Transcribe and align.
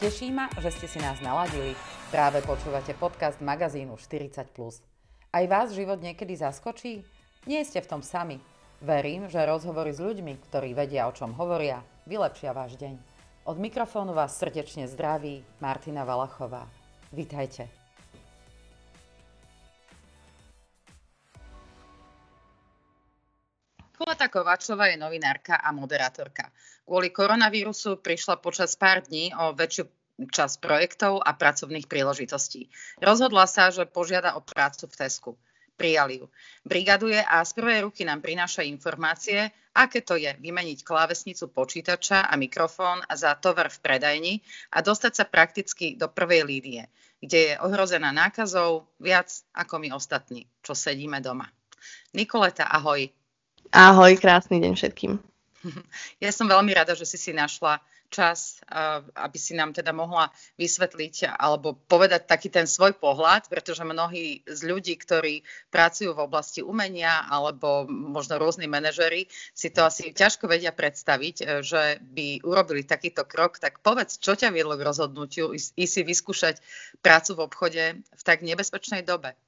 Teší 0.00 0.32
ma, 0.32 0.48
že 0.56 0.72
ste 0.72 0.88
si 0.88 0.96
nás 0.96 1.20
naladili. 1.20 1.76
Práve 2.08 2.40
počúvate 2.40 2.96
podcast 2.96 3.36
magazínu 3.44 4.00
40+. 4.00 4.32
Aj 5.28 5.44
vás 5.44 5.76
život 5.76 6.00
niekedy 6.00 6.40
zaskočí? 6.40 7.04
Nie 7.44 7.60
ste 7.68 7.84
v 7.84 7.90
tom 7.92 8.00
sami. 8.00 8.40
Verím, 8.80 9.28
že 9.28 9.44
rozhovory 9.44 9.92
s 9.92 10.00
ľuďmi, 10.00 10.40
ktorí 10.48 10.72
vedia, 10.72 11.04
o 11.04 11.12
čom 11.12 11.36
hovoria, 11.36 11.84
vylepšia 12.08 12.56
váš 12.56 12.80
deň. 12.80 12.96
Od 13.44 13.60
mikrofónu 13.60 14.16
vás 14.16 14.40
srdečne 14.40 14.88
zdraví 14.88 15.44
Martina 15.60 16.08
Valachová. 16.08 16.64
Vítajte. 17.12 17.68
Kulata 24.00 24.32
Kováčová 24.32 24.88
je 24.88 24.96
novinárka 24.96 25.60
a 25.60 25.68
moderátorka. 25.76 26.48
Kvôli 26.90 27.14
koronavírusu 27.14 28.02
prišla 28.02 28.42
počas 28.42 28.74
pár 28.74 29.06
dní 29.06 29.30
o 29.38 29.54
väčšiu 29.54 29.86
časť 30.26 30.58
projektov 30.58 31.22
a 31.22 31.38
pracovných 31.38 31.86
príležitostí. 31.86 32.66
Rozhodla 32.98 33.46
sa, 33.46 33.70
že 33.70 33.86
požiada 33.86 34.34
o 34.34 34.42
prácu 34.42 34.90
v 34.90 34.98
Tesku. 34.98 35.30
Prijali 35.78 36.18
ju. 36.18 36.26
Brigaduje 36.66 37.22
a 37.22 37.46
z 37.46 37.54
prvej 37.54 37.86
ruky 37.86 38.02
nám 38.02 38.18
prináša 38.18 38.66
informácie, 38.66 39.54
aké 39.70 40.02
to 40.02 40.18
je 40.18 40.34
vymeniť 40.34 40.82
klávesnicu 40.82 41.46
počítača 41.54 42.26
a 42.26 42.34
mikrofón 42.34 43.06
za 43.06 43.38
tovar 43.38 43.70
v 43.70 43.78
predajni 43.86 44.34
a 44.74 44.82
dostať 44.82 45.12
sa 45.14 45.30
prakticky 45.30 45.94
do 45.94 46.10
prvej 46.10 46.42
línie, 46.42 46.90
kde 47.22 47.54
je 47.54 47.60
ohrozená 47.62 48.10
nákazou 48.10 48.90
viac 48.98 49.30
ako 49.54 49.78
my 49.78 49.94
ostatní, 49.94 50.50
čo 50.58 50.74
sedíme 50.74 51.22
doma. 51.22 51.46
Nikoleta, 52.18 52.66
ahoj. 52.66 53.06
Ahoj, 53.70 54.18
krásny 54.18 54.58
deň 54.58 54.74
všetkým. 54.74 55.29
Ja 56.24 56.30
som 56.32 56.48
veľmi 56.48 56.72
rada, 56.72 56.96
že 56.96 57.04
si 57.08 57.16
si 57.20 57.32
našla 57.32 57.80
čas, 58.10 58.58
aby 59.14 59.38
si 59.38 59.54
nám 59.54 59.70
teda 59.70 59.94
mohla 59.94 60.34
vysvetliť 60.58 61.30
alebo 61.38 61.78
povedať 61.86 62.26
taký 62.26 62.50
ten 62.50 62.66
svoj 62.66 62.98
pohľad, 62.98 63.46
pretože 63.46 63.86
mnohí 63.86 64.42
z 64.44 64.60
ľudí, 64.66 64.98
ktorí 64.98 65.46
pracujú 65.70 66.12
v 66.12 66.24
oblasti 66.26 66.60
umenia 66.60 67.24
alebo 67.30 67.86
možno 67.86 68.36
rôzni 68.42 68.66
manažery, 68.66 69.30
si 69.54 69.70
to 69.70 69.86
asi 69.86 70.10
ťažko 70.10 70.50
vedia 70.50 70.74
predstaviť, 70.74 71.36
e, 71.40 71.44
že 71.62 72.02
by 72.02 72.42
urobili 72.42 72.82
takýto 72.82 73.22
krok. 73.22 73.62
Tak 73.62 73.78
povedz, 73.80 74.18
čo 74.18 74.34
ťa 74.34 74.50
viedlo 74.50 74.74
k 74.74 74.84
rozhodnutiu 74.84 75.54
i 75.54 75.84
si 75.86 76.00
vyskúšať 76.02 76.58
prácu 76.98 77.38
v 77.38 77.44
obchode 77.46 77.84
v 78.02 78.22
tak 78.26 78.42
nebezpečnej 78.42 79.06
dobe? 79.06 79.38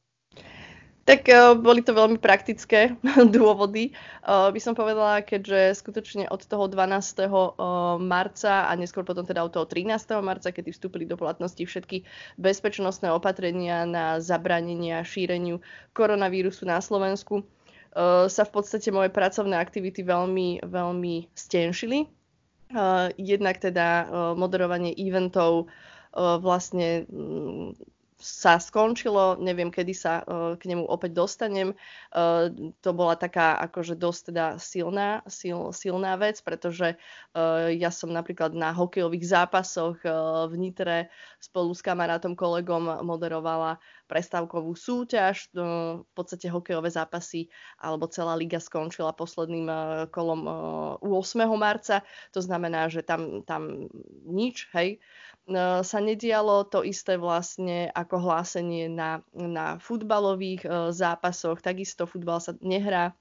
Tak 1.02 1.26
uh, 1.26 1.58
boli 1.58 1.82
to 1.82 1.98
veľmi 1.98 2.22
praktické 2.22 2.94
dôvody. 3.36 3.90
Uh, 4.22 4.54
by 4.54 4.60
som 4.62 4.78
povedala, 4.78 5.18
keďže 5.26 5.82
skutočne 5.82 6.30
od 6.30 6.46
toho 6.46 6.70
12. 6.70 7.26
Uh, 7.26 7.98
marca 7.98 8.70
a 8.70 8.72
neskôr 8.78 9.02
potom 9.02 9.26
teda 9.26 9.42
od 9.42 9.50
toho 9.50 9.66
13. 9.66 9.90
marca, 10.22 10.54
kedy 10.54 10.70
vstúpili 10.70 11.02
do 11.02 11.18
platnosti 11.18 11.58
všetky 11.58 12.06
bezpečnostné 12.38 13.10
opatrenia 13.10 13.82
na 13.82 14.22
zabranenie 14.22 15.02
šíreniu 15.02 15.58
koronavírusu 15.90 16.70
na 16.70 16.78
Slovensku, 16.78 17.42
sa 18.32 18.42
v 18.48 18.52
podstate 18.56 18.88
moje 18.88 19.12
pracovné 19.12 19.52
aktivity 19.60 20.00
veľmi, 20.00 20.64
veľmi 20.64 21.28
stenšili. 21.36 22.08
Jednak 23.20 23.60
teda 23.60 24.08
moderovanie 24.32 24.96
eventov, 24.96 25.68
vlastne 26.16 27.04
um, 27.08 27.76
sa 28.22 28.62
skončilo, 28.62 29.34
neviem, 29.42 29.66
kedy 29.68 29.90
sa 29.90 30.22
uh, 30.22 30.54
k 30.54 30.70
nemu 30.70 30.86
opäť 30.86 31.18
dostanem. 31.18 31.74
Uh, 32.14 32.48
to 32.78 32.94
bola 32.94 33.18
taká 33.18 33.58
akože 33.58 33.98
dosť 33.98 34.20
teda 34.30 34.46
silná, 34.62 35.26
sil, 35.26 35.74
silná 35.74 36.14
vec, 36.14 36.38
pretože 36.38 36.94
uh, 36.94 37.66
ja 37.74 37.90
som 37.90 38.14
napríklad 38.14 38.54
na 38.54 38.70
hokejových 38.70 39.26
zápasoch 39.26 39.98
uh, 40.06 40.46
v 40.46 40.54
Nitre 40.54 41.10
spolu 41.42 41.74
s 41.74 41.82
kamarátom, 41.82 42.38
kolegom 42.38 43.02
moderovala 43.02 43.82
prestávkovú 44.06 44.78
súťaž. 44.78 45.50
Uh, 45.52 46.06
v 46.06 46.12
podstate 46.14 46.46
hokejové 46.46 46.94
zápasy 46.94 47.50
alebo 47.82 48.06
celá 48.06 48.38
liga 48.38 48.62
skončila 48.62 49.10
posledným 49.10 49.66
uh, 49.66 50.06
kolom 50.14 50.46
uh, 50.46 51.02
8. 51.02 51.42
marca. 51.58 52.06
To 52.30 52.38
znamená, 52.38 52.86
že 52.86 53.02
tam, 53.02 53.42
tam 53.42 53.90
nič, 54.22 54.70
hej. 54.76 54.96
E, 54.96 54.98
sa 55.82 55.98
nedialo. 55.98 56.70
To 56.70 56.86
isté 56.86 57.18
vlastne 57.18 57.90
ako 57.90 58.22
hlásenie 58.22 58.86
na, 58.86 59.26
na 59.34 59.76
futbalových 59.82 60.62
e, 60.62 60.68
zápasoch. 60.94 61.58
Takisto 61.58 62.06
futbal 62.06 62.38
sa 62.38 62.54
nehrá 62.62 63.14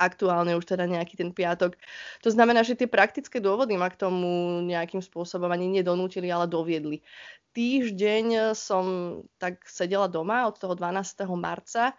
aktuálne 0.00 0.56
už 0.56 0.66
teda 0.66 0.88
nejaký 0.88 1.20
ten 1.20 1.30
piatok. 1.30 1.76
To 2.26 2.28
znamená, 2.32 2.64
že 2.66 2.74
tie 2.74 2.88
praktické 2.88 3.38
dôvody 3.38 3.76
ma 3.76 3.92
k 3.92 4.00
tomu 4.00 4.58
nejakým 4.64 5.04
spôsobom 5.04 5.46
ani 5.52 5.68
nedonútili, 5.68 6.32
ale 6.32 6.48
doviedli. 6.48 7.04
Týždeň 7.52 8.56
som 8.56 8.84
tak 9.36 9.62
sedela 9.68 10.08
doma 10.08 10.48
od 10.48 10.56
toho 10.56 10.72
12. 10.72 11.28
marca, 11.36 11.92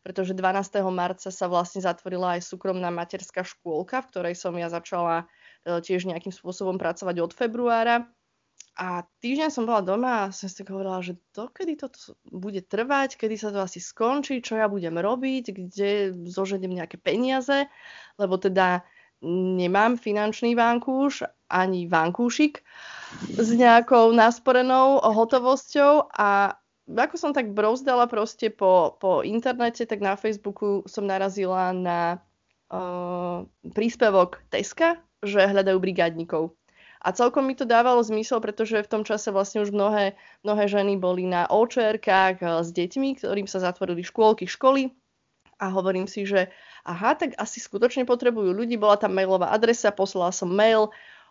pretože 0.00 0.32
12. 0.32 0.80
marca 0.94 1.28
sa 1.28 1.46
vlastne 1.50 1.82
zatvorila 1.82 2.38
aj 2.38 2.46
súkromná 2.46 2.88
materská 2.88 3.42
škôlka, 3.42 4.00
v 4.06 4.08
ktorej 4.14 4.34
som 4.38 4.54
ja 4.54 4.70
začala 4.70 5.26
tiež 5.66 6.08
nejakým 6.08 6.32
spôsobom 6.32 6.80
pracovať 6.80 7.16
od 7.20 7.32
februára. 7.34 8.08
A 8.80 9.04
týždeň 9.20 9.52
som 9.52 9.68
bola 9.68 9.84
doma 9.84 10.12
a 10.24 10.32
som 10.32 10.48
si 10.48 10.64
hovorila, 10.64 11.04
že 11.04 11.20
dokedy 11.36 11.76
to 11.76 11.92
bude 12.32 12.64
trvať, 12.64 13.20
kedy 13.20 13.36
sa 13.36 13.52
to 13.52 13.60
asi 13.60 13.76
skončí, 13.76 14.40
čo 14.40 14.56
ja 14.56 14.72
budem 14.72 14.96
robiť, 14.96 15.52
kde 15.52 16.16
zožedem 16.24 16.72
nejaké 16.72 16.96
peniaze, 16.96 17.68
lebo 18.16 18.40
teda 18.40 18.80
nemám 19.60 20.00
finančný 20.00 20.56
vankúš 20.56 21.28
ani 21.52 21.84
vankúšik 21.84 22.64
s 23.36 23.48
nejakou 23.52 24.16
nasporenou 24.16 24.96
hotovosťou 24.96 26.08
a 26.16 26.56
ako 26.88 27.16
som 27.20 27.36
tak 27.36 27.52
brouzdala 27.52 28.08
proste 28.08 28.48
po, 28.48 28.96
po 28.96 29.20
internete, 29.20 29.84
tak 29.84 30.00
na 30.00 30.16
Facebooku 30.16 30.82
som 30.88 31.04
narazila 31.04 31.70
na 31.76 32.18
uh, 32.72 33.44
príspevok 33.76 34.42
Teska, 34.48 34.98
že 35.20 35.44
hľadajú 35.44 35.78
brigádnikov. 35.78 36.56
A 37.00 37.16
celkom 37.16 37.48
mi 37.48 37.56
to 37.56 37.64
dávalo 37.64 38.04
zmysel, 38.04 38.44
pretože 38.44 38.84
v 38.84 38.90
tom 38.92 39.02
čase 39.08 39.32
vlastne 39.32 39.64
už 39.64 39.72
mnohé, 39.72 40.20
mnohé 40.44 40.64
ženy 40.68 41.00
boli 41.00 41.24
na 41.24 41.48
očerkách 41.48 42.36
eh, 42.44 42.48
s 42.60 42.68
deťmi, 42.70 43.20
ktorým 43.20 43.48
sa 43.48 43.64
zatvorili 43.64 44.04
škôlky, 44.04 44.44
školy. 44.44 44.92
A 45.60 45.68
hovorím 45.68 46.08
si, 46.08 46.24
že 46.24 46.48
aha, 46.88 47.12
tak 47.12 47.36
asi 47.36 47.60
skutočne 47.60 48.08
potrebujú 48.08 48.56
ľudí. 48.56 48.80
Bola 48.80 48.96
tam 48.96 49.12
mailová 49.12 49.52
adresa, 49.52 49.92
poslala 49.92 50.32
som 50.32 50.48
mail, 50.48 50.88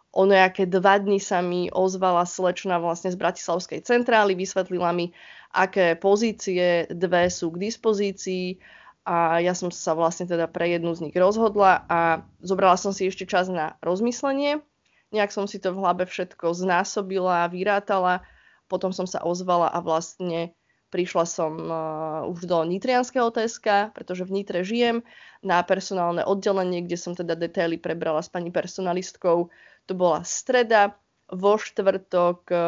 o 0.10 0.26
nejaké 0.26 0.66
dva 0.66 0.98
dny 0.98 1.22
sa 1.22 1.42
mi 1.46 1.70
ozvala 1.70 2.26
slečna 2.26 2.82
vlastne 2.82 3.14
z 3.14 3.18
Bratislavskej 3.18 3.86
centrály, 3.86 4.34
vysvetlila 4.34 4.90
mi, 4.90 5.14
aké 5.54 5.94
pozície 5.94 6.90
dve 6.90 7.30
sú 7.30 7.54
k 7.54 7.70
dispozícii 7.70 8.58
a 9.06 9.42
ja 9.42 9.54
som 9.54 9.70
sa 9.70 9.94
vlastne 9.94 10.26
teda 10.26 10.50
pre 10.50 10.74
jednu 10.78 10.94
z 10.98 11.10
nich 11.10 11.16
rozhodla 11.18 11.86
a 11.90 12.26
zobrala 12.42 12.78
som 12.78 12.94
si 12.94 13.10
ešte 13.10 13.26
čas 13.30 13.50
na 13.50 13.78
rozmyslenie 13.82 14.62
Nejak 15.10 15.34
som 15.34 15.50
si 15.50 15.58
to 15.58 15.74
v 15.74 15.82
hlave 15.82 16.06
všetko 16.06 16.54
znásobila, 16.54 17.50
vyrátala, 17.50 18.22
potom 18.70 18.94
som 18.94 19.10
sa 19.10 19.26
ozvala 19.26 19.66
a 19.74 19.82
vlastne 19.82 20.54
prišla 20.90 21.26
som 21.26 21.54
uh, 21.70 22.30
už 22.30 22.50
do 22.50 22.62
Nitrianského 22.66 23.30
TSK, 23.30 23.94
pretože 23.94 24.26
v 24.26 24.42
Nitre 24.42 24.66
žijem, 24.66 25.06
na 25.46 25.62
personálne 25.62 26.26
oddelenie, 26.26 26.86
kde 26.86 26.98
som 26.98 27.14
teda 27.14 27.38
detaily 27.38 27.78
prebrala 27.78 28.20
s 28.22 28.30
pani 28.30 28.50
personalistkou. 28.50 29.50
To 29.88 29.94
bola 29.94 30.26
streda, 30.26 30.98
vo 31.30 31.62
štvrtok 31.62 32.40
uh, 32.50 32.60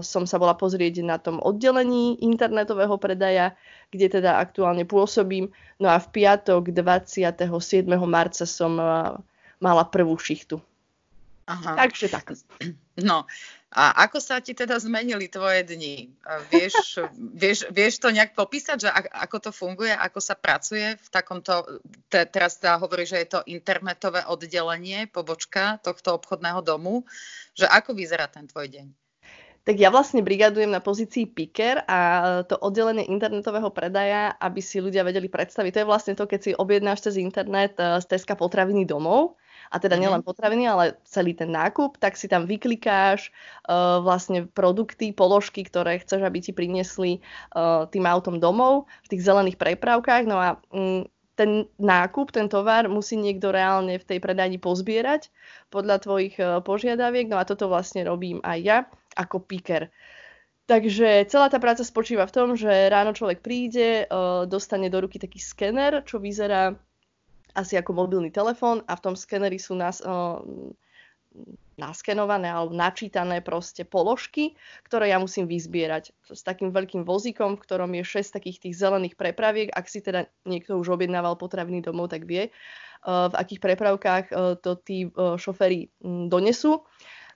som 0.00 0.24
sa 0.24 0.40
bola 0.40 0.56
pozrieť 0.56 1.04
na 1.04 1.20
tom 1.20 1.36
oddelení 1.36 2.16
internetového 2.24 2.96
predaja, 2.96 3.52
kde 3.92 4.20
teda 4.20 4.40
aktuálne 4.40 4.88
pôsobím. 4.88 5.52
No 5.76 5.92
a 5.92 6.00
v 6.00 6.08
piatok 6.08 6.72
27. 6.72 7.44
marca 8.08 8.44
som 8.48 8.72
uh, 8.80 9.20
mala 9.60 9.84
prvú 9.84 10.16
šichtu. 10.16 10.64
Aha. 11.50 11.74
Takže 11.74 12.06
tak. 12.06 12.30
No, 12.94 13.26
a 13.74 13.82
ako 14.06 14.22
sa 14.22 14.38
ti 14.38 14.54
teda 14.54 14.78
zmenili 14.78 15.26
tvoje 15.26 15.66
dni? 15.66 16.14
Vieš, 16.50 17.02
vieš, 17.14 17.58
vieš 17.74 17.98
to 17.98 18.14
nejak 18.14 18.38
popísať, 18.38 18.86
že 18.86 18.90
ako 18.94 19.36
to 19.38 19.50
funguje, 19.50 19.90
ako 19.90 20.22
sa 20.22 20.38
pracuje 20.38 20.94
v 20.94 21.08
takomto, 21.10 21.82
te, 22.06 22.22
teraz 22.30 22.62
teda 22.62 22.78
hovorí, 22.78 23.02
že 23.02 23.18
je 23.22 23.28
to 23.34 23.46
internetové 23.50 24.22
oddelenie, 24.30 25.10
pobočka 25.10 25.82
tohto 25.82 26.18
obchodného 26.18 26.62
domu, 26.62 27.02
že 27.58 27.66
ako 27.66 27.98
vyzerá 27.98 28.30
ten 28.30 28.46
tvoj 28.46 28.70
deň? 28.70 28.86
Tak 29.60 29.76
ja 29.76 29.92
vlastne 29.92 30.24
brigadujem 30.24 30.72
na 30.72 30.80
pozícii 30.80 31.28
picker 31.28 31.84
a 31.84 31.98
to 32.48 32.56
oddelenie 32.56 33.04
internetového 33.04 33.68
predaja, 33.68 34.32
aby 34.40 34.64
si 34.64 34.80
ľudia 34.80 35.04
vedeli 35.04 35.28
predstaviť, 35.28 35.70
to 35.70 35.80
je 35.84 35.90
vlastne 35.90 36.14
to, 36.16 36.24
keď 36.24 36.40
si 36.40 36.50
objednáš 36.56 37.04
cez 37.04 37.20
internet 37.20 37.76
z 37.76 38.04
Teska 38.08 38.40
potraviny 38.40 38.88
domov, 38.88 39.36
a 39.70 39.78
teda 39.78 39.94
mm-hmm. 39.94 40.02
nielen 40.02 40.22
potraviny, 40.26 40.64
ale 40.66 40.98
celý 41.06 41.36
ten 41.36 41.54
nákup, 41.54 42.00
tak 42.02 42.18
si 42.18 42.26
tam 42.26 42.48
vyklikáš 42.48 43.30
uh, 43.70 44.02
vlastne 44.02 44.50
produkty, 44.50 45.14
položky, 45.14 45.62
ktoré 45.62 46.02
chceš, 46.02 46.26
aby 46.26 46.42
ti 46.42 46.50
priniesli 46.50 47.22
uh, 47.54 47.86
tým 47.86 48.02
autom 48.08 48.42
domov 48.42 48.90
v 49.06 49.10
tých 49.14 49.22
zelených 49.22 49.60
prepravkách. 49.62 50.26
No 50.26 50.42
a 50.42 50.58
um, 50.74 51.06
ten 51.38 51.70
nákup, 51.78 52.34
ten 52.34 52.50
tovar 52.50 52.90
musí 52.90 53.14
niekto 53.14 53.54
reálne 53.54 53.96
v 53.96 54.04
tej 54.04 54.18
predajni 54.18 54.58
pozbierať 54.58 55.30
podľa 55.70 56.02
tvojich 56.02 56.34
uh, 56.42 56.58
požiadaviek. 56.66 57.30
No 57.30 57.38
a 57.38 57.46
toto 57.46 57.70
vlastne 57.70 58.02
robím 58.02 58.42
aj 58.42 58.58
ja 58.58 58.78
ako 59.16 59.42
picker. 59.42 59.88
Takže 60.70 61.26
celá 61.26 61.50
tá 61.50 61.58
práca 61.58 61.82
spočíva 61.82 62.30
v 62.30 62.34
tom, 62.34 62.48
že 62.54 62.70
ráno 62.86 63.10
človek 63.10 63.42
príde, 63.42 64.06
uh, 64.06 64.46
dostane 64.46 64.86
do 64.86 65.02
ruky 65.02 65.18
taký 65.18 65.42
skener, 65.42 66.06
čo 66.06 66.22
vyzerá 66.22 66.78
asi 67.58 67.74
ako 67.74 68.06
mobilný 68.06 68.30
telefón 68.30 68.86
a 68.86 68.94
v 68.94 69.02
tom 69.02 69.14
skeneri 69.18 69.58
sú 69.58 69.74
nás, 69.74 69.98
uh, 69.98 70.38
naskenované 71.74 72.52
alebo 72.52 72.76
načítané 72.76 73.40
proste 73.40 73.88
položky, 73.88 74.54
ktoré 74.84 75.10
ja 75.10 75.18
musím 75.18 75.48
vyzbierať 75.48 76.12
s 76.28 76.42
takým 76.44 76.70
veľkým 76.70 77.08
vozíkom, 77.08 77.56
v 77.56 77.64
ktorom 77.64 77.90
je 77.96 78.04
6 78.04 78.36
takých 78.36 78.68
tých 78.68 78.74
zelených 78.76 79.16
prepraviek. 79.16 79.72
Ak 79.72 79.88
si 79.88 80.04
teda 80.04 80.28
niekto 80.44 80.76
už 80.76 80.92
objednával 80.92 81.40
potraviny 81.40 81.80
domov, 81.80 82.12
tak 82.12 82.28
vie, 82.28 82.52
v 83.06 83.34
akých 83.34 83.64
prepravkách 83.64 84.24
to 84.60 84.70
tí 84.84 85.08
šoféry 85.16 85.88
donesú. 86.04 86.84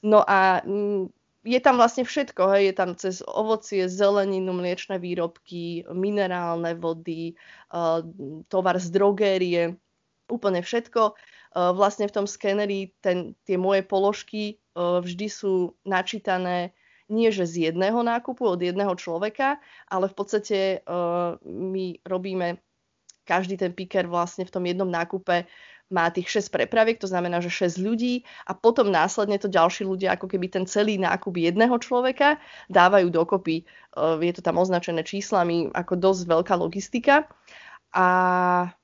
No 0.05 0.21
a 0.21 0.61
je 1.45 1.61
tam 1.61 1.77
vlastne 1.77 2.09
všetko, 2.09 2.43
hej. 2.57 2.73
je 2.73 2.75
tam 2.75 2.91
cez 2.97 3.21
ovocie, 3.21 3.85
zeleninu, 3.87 4.57
mliečne 4.57 4.97
výrobky, 4.97 5.85
minerálne 5.93 6.73
vody, 6.75 7.37
tovar 8.49 8.77
z 8.81 8.89
drogérie, 8.89 9.77
úplne 10.33 10.65
všetko 10.65 11.15
vlastne 11.55 12.09
v 12.09 12.15
tom 12.17 12.27
skeneri 12.27 12.97
ten, 13.05 13.37
tie 13.45 13.61
moje 13.61 13.85
položky 13.85 14.59
vždy 14.75 15.27
sú 15.31 15.77
načítané 15.87 16.75
nie 17.13 17.29
že 17.29 17.45
z 17.45 17.69
jedného 17.71 18.01
nákupu 18.01 18.49
od 18.49 18.61
jedného 18.65 18.97
človeka, 18.97 19.61
ale 19.93 20.09
v 20.09 20.15
podstate 20.17 20.59
my 21.45 22.01
robíme 22.01 22.57
každý 23.29 23.57
ten 23.61 23.73
picker 23.73 24.09
vlastne 24.09 24.45
v 24.49 24.53
tom 24.53 24.65
jednom 24.65 24.89
nákupe 24.89 25.45
má 25.95 26.11
tých 26.11 26.43
6 26.43 26.51
prepraviek, 26.51 26.99
to 26.99 27.07
znamená, 27.07 27.39
že 27.39 27.55
6 27.55 27.79
ľudí 27.79 28.27
a 28.51 28.59
potom 28.59 28.91
následne 28.91 29.39
to 29.39 29.47
ďalší 29.47 29.87
ľudia 29.87 30.19
ako 30.19 30.27
keby 30.27 30.51
ten 30.51 30.67
celý 30.67 30.99
nákup 30.99 31.39
jedného 31.39 31.79
človeka 31.79 32.43
dávajú 32.67 33.15
dokopy. 33.15 33.63
Je 34.19 34.33
to 34.35 34.43
tam 34.43 34.59
označené 34.59 35.07
číslami 35.07 35.71
ako 35.71 35.95
dosť 35.95 36.23
veľká 36.27 36.55
logistika. 36.59 37.31
A 37.95 38.75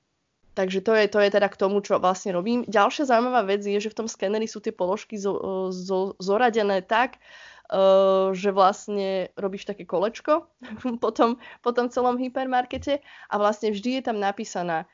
Takže 0.50 0.82
to 0.82 0.92
je, 0.98 1.06
to 1.06 1.22
je 1.22 1.30
teda 1.30 1.46
k 1.46 1.56
tomu, 1.56 1.78
čo 1.78 2.02
vlastne 2.02 2.34
robím. 2.34 2.66
Ďalšia 2.66 3.06
zaujímavá 3.06 3.46
vec 3.46 3.62
je, 3.62 3.78
že 3.78 3.88
v 3.88 3.98
tom 4.02 4.08
skeneri 4.10 4.50
sú 4.50 4.58
tie 4.58 4.74
položky 4.74 5.14
zo, 5.14 5.70
zo, 5.70 6.18
zoradené 6.18 6.82
tak, 6.82 7.22
uh, 7.70 8.34
že 8.34 8.50
vlastne 8.50 9.30
robíš 9.38 9.70
také 9.70 9.86
kolečko 9.86 10.50
po 11.02 11.10
tom, 11.14 11.38
po 11.62 11.70
tom 11.70 11.86
celom 11.88 12.18
hypermarkete 12.18 12.98
a 13.30 13.34
vlastne 13.38 13.70
vždy 13.70 14.02
je 14.02 14.02
tam 14.02 14.18
napísaná 14.18 14.90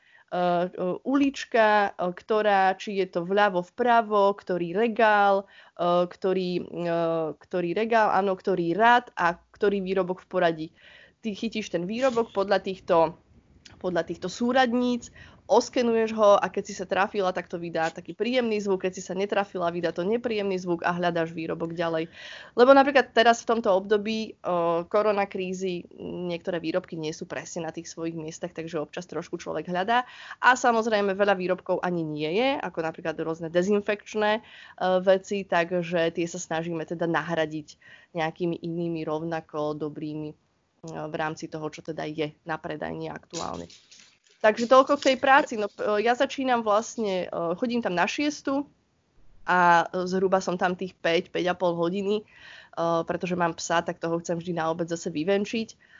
ulička, 1.07 1.95
uh, 1.95 2.11
ktorá, 2.11 2.75
či 2.75 2.99
je 2.99 3.07
to 3.07 3.23
vľavo, 3.23 3.63
vpravo, 3.63 4.35
ktorý 4.35 4.75
regál, 4.75 5.47
uh, 5.79 6.03
ktorý, 6.03 6.67
ktorý 7.39 7.69
regál, 7.71 8.11
áno, 8.11 8.35
ktorý 8.35 8.75
rad 8.75 9.07
a 9.15 9.39
ktorý 9.55 9.79
výrobok 9.79 10.23
v 10.23 10.27
poradí. 10.27 10.67
Ty 11.23 11.33
chytíš 11.33 11.71
ten 11.73 11.87
výrobok 11.87 12.35
podľa 12.35 12.61
týchto 12.61 13.17
podľa 13.77 14.03
týchto 14.05 14.27
súradníc, 14.27 15.13
oskenuješ 15.47 16.11
ho 16.11 16.35
a 16.35 16.45
keď 16.51 16.63
si 16.67 16.73
sa 16.75 16.83
trafila, 16.83 17.31
tak 17.31 17.47
to 17.47 17.55
vydá 17.55 17.87
taký 17.87 18.11
príjemný 18.11 18.59
zvuk, 18.59 18.83
keď 18.83 18.99
si 18.99 19.01
sa 19.01 19.15
netrafila, 19.15 19.71
vydá 19.71 19.95
to 19.95 20.03
nepríjemný 20.03 20.59
zvuk 20.59 20.83
a 20.83 20.91
hľadáš 20.91 21.31
výrobok 21.31 21.71
ďalej. 21.71 22.11
Lebo 22.59 22.75
napríklad 22.75 23.15
teraz 23.15 23.41
v 23.41 23.55
tomto 23.55 23.71
období 23.71 24.35
korona 24.91 25.25
krízy 25.25 25.87
niektoré 26.03 26.59
výrobky 26.59 26.99
nie 26.99 27.15
sú 27.15 27.23
presne 27.25 27.63
na 27.63 27.71
tých 27.71 27.87
svojich 27.87 28.19
miestach, 28.19 28.51
takže 28.51 28.83
občas 28.83 29.07
trošku 29.07 29.39
človek 29.39 29.71
hľadá. 29.71 30.03
A 30.43 30.59
samozrejme 30.59 31.15
veľa 31.15 31.39
výrobkov 31.39 31.79
ani 31.79 32.03
nie 32.03 32.31
je, 32.35 32.49
ako 32.59 32.83
napríklad 32.83 33.15
rôzne 33.23 33.47
dezinfekčné 33.47 34.31
e, 34.37 34.41
veci, 34.99 35.47
takže 35.47 36.11
tie 36.11 36.27
sa 36.27 36.37
snažíme 36.43 36.83
teda 36.83 37.07
nahradiť 37.07 37.79
nejakými 38.11 38.59
inými 38.59 39.07
rovnako 39.07 39.79
dobrými 39.79 40.46
v 40.87 41.15
rámci 41.15 41.51
toho, 41.51 41.67
čo 41.67 41.83
teda 41.83 42.07
je 42.07 42.31
na 42.47 42.55
predajni 42.55 43.11
aktuálne. 43.11 43.67
Takže 44.37 44.69
toľko 44.69 45.01
k 45.01 45.05
tej 45.13 45.17
práci. 45.17 45.53
No, 45.57 45.67
ja 45.97 46.13
začínam 46.13 46.61
vlastne, 46.61 47.25
e, 47.25 47.27
chodím 47.57 47.81
tam 47.81 47.97
na 47.97 48.05
šiestu 48.05 48.69
a 49.49 49.89
zhruba 50.05 50.37
som 50.43 50.59
tam 50.59 50.77
tých 50.77 50.93
5-5,5 51.01 51.73
hodiny, 51.73 52.15
e, 52.21 52.23
pretože 53.03 53.33
mám 53.33 53.57
psa, 53.57 53.81
tak 53.81 53.97
toho 53.97 54.21
chcem 54.21 54.37
vždy 54.37 54.53
na 54.53 54.69
obed 54.69 54.85
zase 54.85 55.09
vyvenčiť. 55.09 55.96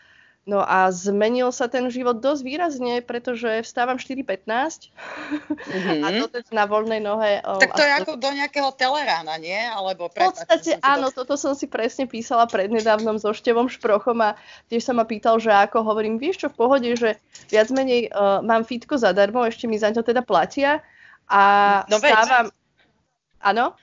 No 0.48 0.64
a 0.64 0.88
zmenil 0.96 1.52
sa 1.52 1.68
ten 1.68 1.92
život 1.92 2.24
dosť 2.24 2.42
výrazne, 2.48 3.04
pretože 3.04 3.68
vstávam 3.68 4.00
4.15 4.00 4.48
mm-hmm. 4.48 6.02
a 6.08 6.08
to 6.24 6.40
na 6.56 6.64
voľnej 6.64 7.04
nohe. 7.04 7.44
Tak 7.44 7.76
to 7.76 7.84
je 7.84 7.92
ako 7.92 8.16
do 8.16 8.32
nejakého 8.32 8.72
telerána, 8.80 9.36
nie? 9.36 9.60
Alebo 9.60 10.08
v 10.08 10.24
podstate 10.24 10.80
áno, 10.80 11.12
to... 11.12 11.28
toto 11.28 11.36
som 11.36 11.52
si 11.52 11.68
presne 11.68 12.08
písala 12.08 12.48
prednedávnom 12.48 13.20
so 13.20 13.36
Števom 13.36 13.68
Šprochom 13.68 14.24
a 14.24 14.40
tiež 14.72 14.88
sa 14.88 14.96
ma 14.96 15.04
pýtal, 15.04 15.36
že 15.44 15.52
ako 15.52 15.84
hovorím, 15.84 16.16
vieš 16.16 16.48
čo, 16.48 16.48
v 16.48 16.56
pohode, 16.64 16.90
že 16.96 17.20
viac 17.52 17.68
menej 17.68 18.08
uh, 18.16 18.40
mám 18.40 18.64
fitko 18.64 18.96
zadarmo, 18.96 19.44
ešte 19.44 19.68
mi 19.68 19.76
za 19.76 19.92
to 19.92 20.00
teda 20.00 20.24
platia 20.24 20.80
a 21.28 21.84
no 21.92 22.00
vstávam... 22.00 22.48
Áno? 23.44 23.76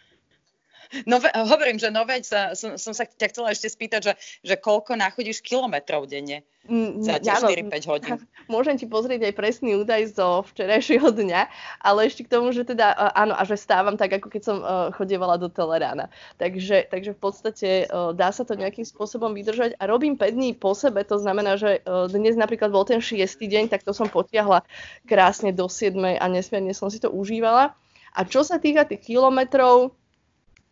No 1.02 1.18
hovorím, 1.50 1.82
že 1.82 1.90
no 1.90 2.06
veď 2.06 2.22
sa, 2.22 2.40
som, 2.54 2.78
som 2.78 2.94
sa 2.94 3.02
ťa 3.02 3.34
chcela 3.34 3.50
ešte 3.50 3.66
spýtať, 3.66 4.00
že, 4.00 4.12
že 4.46 4.54
koľko 4.54 4.94
nachodíš 4.94 5.42
kilometrov 5.42 6.06
denne 6.06 6.46
mm, 6.70 7.02
za 7.02 7.18
tie 7.18 7.34
4-5 7.66 7.90
hodín. 7.90 8.16
Môžem 8.54 8.78
ti 8.78 8.86
pozrieť 8.86 9.26
aj 9.26 9.34
presný 9.34 9.74
údaj 9.80 10.14
zo 10.14 10.46
včerajšieho 10.54 11.10
dňa, 11.10 11.42
ale 11.82 12.06
ešte 12.06 12.28
k 12.28 12.32
tomu, 12.32 12.54
že 12.54 12.62
teda 12.62 12.94
áno, 13.16 13.34
a 13.34 13.42
že 13.42 13.58
stávam 13.58 13.98
tak, 13.98 14.22
ako 14.22 14.28
keď 14.30 14.42
som 14.44 14.56
uh, 14.62 14.94
chodievala 14.94 15.40
do 15.40 15.50
telerána. 15.50 16.12
Takže, 16.38 16.86
takže 16.92 17.16
v 17.16 17.20
podstate 17.20 17.68
uh, 17.88 18.14
dá 18.14 18.30
sa 18.30 18.46
to 18.46 18.54
nejakým 18.54 18.86
spôsobom 18.86 19.34
vydržať 19.34 19.74
a 19.80 19.84
robím 19.88 20.14
5 20.14 20.30
dní 20.30 20.50
po 20.54 20.76
sebe, 20.76 21.02
to 21.02 21.18
znamená, 21.18 21.56
že 21.58 21.82
dnes 21.84 22.38
napríklad 22.38 22.70
bol 22.70 22.86
ten 22.86 23.00
6. 23.02 23.18
deň, 23.40 23.72
tak 23.72 23.82
to 23.82 23.90
som 23.96 24.06
potiahla 24.06 24.62
krásne 25.08 25.50
do 25.50 25.66
7. 25.66 25.96
a 26.18 26.24
nesmierne 26.30 26.72
som 26.76 26.88
si 26.92 27.00
to 27.00 27.10
užívala. 27.10 27.74
A 28.14 28.20
čo 28.22 28.46
sa 28.46 28.62
týka 28.62 28.86
tých 28.86 29.10
kilometrov, 29.10 29.90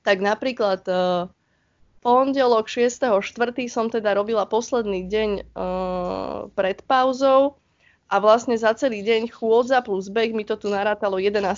tak 0.02 0.22
napríklad 0.22 0.82
uh, 0.90 1.30
pondelok 2.02 2.66
6.4. 2.66 3.22
som 3.70 3.86
teda 3.88 4.18
robila 4.18 4.46
posledný 4.46 5.06
deň 5.06 5.30
uh, 5.54 6.50
pred 6.52 6.82
pauzou 6.84 7.58
a 8.12 8.20
vlastne 8.20 8.58
za 8.58 8.76
celý 8.76 9.00
deň 9.00 9.32
chôdza 9.32 9.80
plus 9.80 10.12
beh 10.12 10.36
mi 10.36 10.44
to 10.44 10.58
tu 10.60 10.68
narátalo 10.68 11.16
11,2 11.16 11.56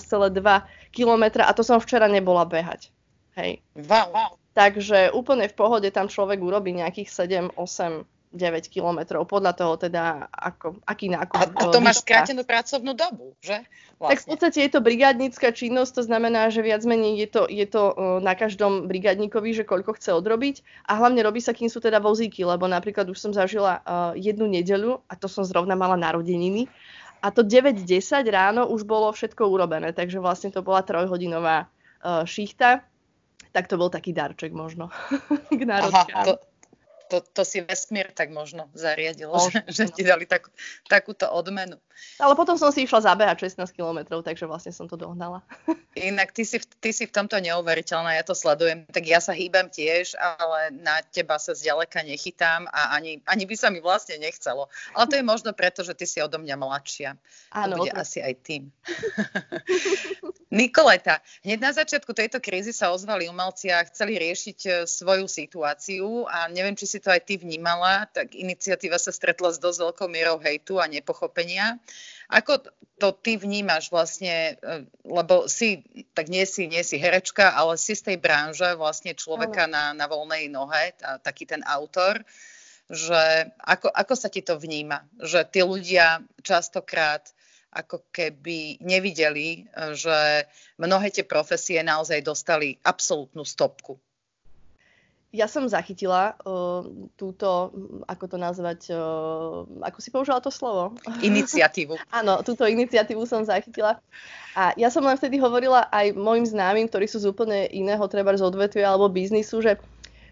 km 0.95 1.23
a 1.43 1.51
to 1.51 1.65
som 1.65 1.81
včera 1.81 2.07
nebola 2.07 2.47
behať. 2.47 2.93
Hej. 3.35 3.59
Wow. 3.75 4.39
Takže 4.55 5.11
úplne 5.11 5.51
v 5.51 5.57
pohode 5.59 5.91
tam 5.91 6.07
človek 6.07 6.39
urobí 6.39 6.71
nejakých 6.71 7.51
7, 7.51 7.59
8 7.59 8.14
9 8.35 8.67
kilometrov, 8.67 9.23
podľa 9.25 9.53
toho 9.55 9.73
teda, 9.79 10.27
ako, 10.29 10.83
aký 10.83 11.09
nákup. 11.09 11.39
A, 11.39 11.43
a 11.47 11.63
to 11.71 11.79
máš 11.79 12.03
skrátenú 12.03 12.43
pracovnú 12.43 12.93
dobu, 12.93 13.33
že? 13.39 13.63
Vlastne. 13.95 14.11
Tak 14.11 14.19
v 14.19 14.27
podstate 14.27 14.59
je 14.67 14.71
to 14.75 14.83
brigádnická 14.83 15.55
činnosť, 15.55 15.91
to 15.99 16.03
znamená, 16.03 16.51
že 16.51 16.59
viac 16.59 16.83
menej 16.83 17.15
je 17.15 17.27
to, 17.31 17.41
je 17.47 17.63
to 17.63 17.83
na 18.19 18.35
každom 18.35 18.91
brigádnikovi, 18.91 19.55
že 19.55 19.63
koľko 19.63 19.95
chce 19.95 20.11
odrobiť 20.11 20.85
a 20.91 20.99
hlavne 20.99 21.23
robí 21.23 21.39
sa, 21.39 21.55
kým 21.55 21.71
sú 21.71 21.79
teda 21.79 22.03
vozíky, 22.03 22.43
lebo 22.43 22.67
napríklad 22.67 23.07
už 23.07 23.15
som 23.15 23.31
zažila 23.31 23.79
uh, 23.79 24.11
jednu 24.19 24.51
nedeľu 24.51 24.99
a 25.07 25.15
to 25.15 25.31
som 25.31 25.47
zrovna 25.47 25.79
mala 25.79 25.95
narodeniny 25.95 26.67
a 27.23 27.31
to 27.31 27.41
9-10 27.41 27.87
ráno 28.29 28.67
už 28.67 28.83
bolo 28.83 29.09
všetko 29.09 29.47
urobené, 29.47 29.95
takže 29.95 30.19
vlastne 30.19 30.51
to 30.51 30.59
bola 30.59 30.83
trojhodinová 30.83 31.65
uh, 31.65 32.27
šichta, 32.27 32.83
tak 33.49 33.71
to 33.71 33.79
bol 33.79 33.87
taký 33.87 34.11
darček 34.11 34.51
možno 34.51 34.91
k 35.59 35.61
národkám. 35.63 36.11
Aha, 36.11 36.25
to, 36.27 36.33
to, 37.09 37.21
to 37.21 37.41
si 37.45 37.61
vesmír 37.61 38.11
tak 38.11 38.33
možno 38.33 38.69
zariadil, 38.73 39.29
možno. 39.35 39.61
že, 39.69 39.87
že 39.87 39.93
ti 39.93 40.01
dali 40.03 40.25
takú, 40.25 40.49
takúto 40.89 41.29
odmenu. 41.29 41.77
Ale 42.19 42.35
potom 42.35 42.59
som 42.59 42.75
si 42.75 42.83
išla 42.83 43.15
zabehať 43.15 43.55
16 43.55 43.71
km, 43.71 44.19
takže 44.19 44.45
vlastne 44.45 44.75
som 44.75 44.85
to 44.85 44.99
dohnala. 44.99 45.41
Inak 45.95 46.35
ty 46.35 46.43
si, 46.43 46.59
ty 46.59 46.91
si 46.91 47.07
v 47.07 47.15
tomto 47.15 47.39
neuveriteľná, 47.39 48.19
ja 48.19 48.23
to 48.27 48.35
sledujem, 48.35 48.83
tak 48.91 49.07
ja 49.07 49.23
sa 49.23 49.31
hýbam 49.31 49.71
tiež, 49.71 50.19
ale 50.19 50.75
na 50.75 50.99
teba 51.07 51.39
sa 51.39 51.55
zďaleka 51.55 52.03
nechytám 52.03 52.67
a 52.67 52.99
ani, 52.99 53.23
ani 53.23 53.43
by 53.47 53.55
sa 53.55 53.71
mi 53.71 53.79
vlastne 53.79 54.19
nechcelo. 54.19 54.67
Ale 54.91 55.07
to 55.07 55.15
je 55.15 55.23
možno 55.23 55.55
preto, 55.55 55.87
že 55.87 55.95
ty 55.95 56.03
si 56.03 56.19
odo 56.19 56.35
mňa 56.35 56.55
mladšia. 56.59 57.09
Áno. 57.55 57.79
To 57.79 57.87
bude 57.87 57.95
to... 57.95 58.01
asi 58.03 58.19
aj 58.19 58.33
tým. 58.43 58.63
Nikoleta, 60.55 61.19
hneď 61.43 61.59
na 61.59 61.71
začiatku 61.75 62.15
tejto 62.15 62.39
krízy 62.39 62.71
sa 62.71 62.95
ozvali 62.95 63.27
umelci 63.27 63.67
a 63.67 63.83
chceli 63.91 64.15
riešiť 64.15 64.59
e, 64.63 64.69
svoju 64.87 65.27
situáciu 65.27 66.23
a 66.31 66.47
neviem, 66.47 66.79
či 66.79 66.87
si 66.87 66.94
to 66.99 67.11
aj 67.11 67.21
ty 67.25 67.39
vnímala, 67.39 68.07
tak 68.11 68.35
iniciatíva 68.35 68.99
sa 68.99 69.13
stretla 69.13 69.51
s 69.53 69.61
dosť 69.61 69.79
veľkou 69.89 70.07
mierou 70.11 70.37
hejtu 70.39 70.77
a 70.79 70.89
nepochopenia. 70.89 71.79
Ako 72.31 72.61
to 72.97 73.13
ty 73.13 73.37
vnímaš 73.37 73.91
vlastne, 73.91 74.57
e, 74.59 74.87
lebo 75.05 75.45
si, 75.51 75.83
tak 76.15 76.31
nie 76.31 76.47
si, 76.47 76.65
nie 76.65 76.81
si 76.81 76.97
herečka, 76.97 77.53
ale 77.53 77.75
si 77.75 77.93
z 77.93 78.13
tej 78.13 78.17
branže 78.17 78.73
vlastne 78.79 79.13
človeka 79.13 79.67
na, 79.69 79.91
na 79.91 80.05
voľnej 80.07 80.47
nohe, 80.47 80.95
tá, 80.97 81.19
taký 81.19 81.45
ten 81.45 81.61
autor, 81.67 82.23
že 82.89 83.49
ako, 83.65 83.89
ako 83.89 84.13
sa 84.13 84.29
ti 84.29 84.45
to 84.45 84.61
vníma? 84.61 85.05
Že 85.17 85.39
tí 85.49 85.61
ľudia 85.65 86.21
častokrát 86.45 87.25
ako 87.75 88.07
keby 88.15 88.79
nevideli, 88.79 89.67
že 89.99 90.47
mnohé 90.79 91.11
tie 91.11 91.27
profesie 91.27 91.83
naozaj 91.83 92.23
dostali 92.23 92.79
absolútnu 92.79 93.43
stopku 93.43 93.99
ja 95.35 95.51
som 95.51 95.67
zachytila 95.67 96.39
uh, 96.47 96.87
túto, 97.19 97.75
ako 98.07 98.25
to 98.31 98.37
nazvať, 98.39 98.95
uh, 98.95 99.67
ako 99.83 99.99
si 99.99 100.09
použila 100.09 100.39
to 100.39 100.47
slovo? 100.47 100.95
Iniciatívu. 101.19 101.99
Áno, 102.23 102.39
túto 102.47 102.63
iniciatívu 102.63 103.27
som 103.27 103.43
zachytila. 103.43 103.99
A 104.55 104.71
ja 104.79 104.87
som 104.87 105.03
len 105.03 105.19
vtedy 105.19 105.35
hovorila 105.35 105.91
aj 105.91 106.15
mojim 106.15 106.47
známym, 106.47 106.87
ktorí 106.87 107.11
sú 107.11 107.19
z 107.19 107.27
úplne 107.27 107.67
iného, 107.75 108.01
treba 108.07 108.31
z 108.39 108.47
odvetvia 108.47 108.95
alebo 108.95 109.11
biznisu, 109.11 109.59
že, 109.59 109.75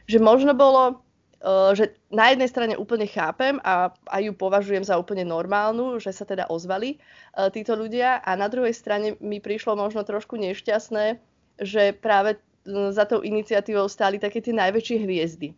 že 0.07 0.23
možno 0.23 0.55
bolo, 0.55 1.03
uh, 1.43 1.75
že 1.75 1.91
na 2.07 2.31
jednej 2.31 2.47
strane 2.47 2.79
úplne 2.79 3.03
chápem 3.03 3.59
a 3.67 3.91
aj 4.07 4.21
ju 4.23 4.31
považujem 4.31 4.87
za 4.87 4.95
úplne 4.95 5.27
normálnu, 5.27 5.99
že 5.99 6.15
sa 6.15 6.23
teda 6.23 6.47
ozvali 6.47 7.03
uh, 7.35 7.51
títo 7.51 7.75
ľudia 7.75 8.23
a 8.23 8.39
na 8.39 8.47
druhej 8.47 8.71
strane 8.71 9.19
mi 9.19 9.43
prišlo 9.43 9.75
možno 9.75 10.07
trošku 10.07 10.39
nešťastné, 10.39 11.19
že 11.59 11.91
práve 11.99 12.39
za 12.65 13.03
tou 13.03 13.19
iniciatívou 13.21 13.87
stáli 13.91 14.19
také 14.19 14.39
tie 14.39 14.55
najväčšie 14.55 14.97
hviezdy, 15.03 15.51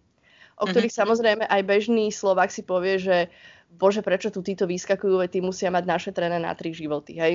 o 0.57 0.65
mhm. 0.65 0.69
ktorých 0.73 0.93
uh-huh. 0.93 1.03
samozrejme 1.05 1.43
aj 1.45 1.61
bežný 1.65 2.09
Slovak 2.09 2.49
si 2.49 2.65
povie, 2.65 2.97
že 2.97 3.29
bože, 3.75 4.01
prečo 4.01 4.31
tu 4.31 4.39
títo 4.41 4.65
vyskakujú, 4.65 5.19
veď 5.19 5.29
tí 5.37 5.39
musia 5.41 5.69
mať 5.73 5.83
naše 5.85 6.11
trené 6.15 6.39
na 6.39 6.53
tri 6.55 6.71
životy, 6.71 7.17
hej. 7.17 7.33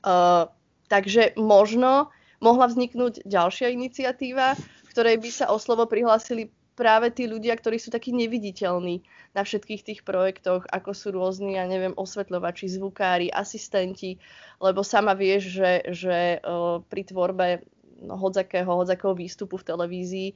Uh, 0.00 0.46
takže 0.86 1.34
možno 1.34 2.08
mohla 2.38 2.70
vzniknúť 2.70 3.26
ďalšia 3.26 3.74
iniciatíva, 3.74 4.54
v 4.54 4.88
ktorej 4.94 5.18
by 5.18 5.30
sa 5.30 5.46
o 5.50 5.58
slovo 5.58 5.90
prihlásili 5.90 6.54
práve 6.78 7.10
tí 7.10 7.26
ľudia, 7.26 7.58
ktorí 7.58 7.82
sú 7.82 7.90
takí 7.90 8.14
neviditeľní 8.14 9.02
na 9.34 9.42
všetkých 9.42 9.82
tých 9.82 10.00
projektoch, 10.06 10.62
ako 10.70 10.94
sú 10.94 11.10
rôzni, 11.10 11.58
ja 11.58 11.66
neviem, 11.66 11.90
osvetľovači, 11.98 12.70
zvukári, 12.70 13.26
asistenti, 13.34 14.22
lebo 14.62 14.86
sama 14.86 15.18
vieš, 15.18 15.58
že, 15.58 15.72
že 15.90 16.16
pri 16.86 17.02
tvorbe 17.02 17.66
hodzakého, 18.06 18.68
hodzakého 18.68 19.14
výstupu 19.14 19.58
v 19.58 19.66
televízii. 19.66 20.28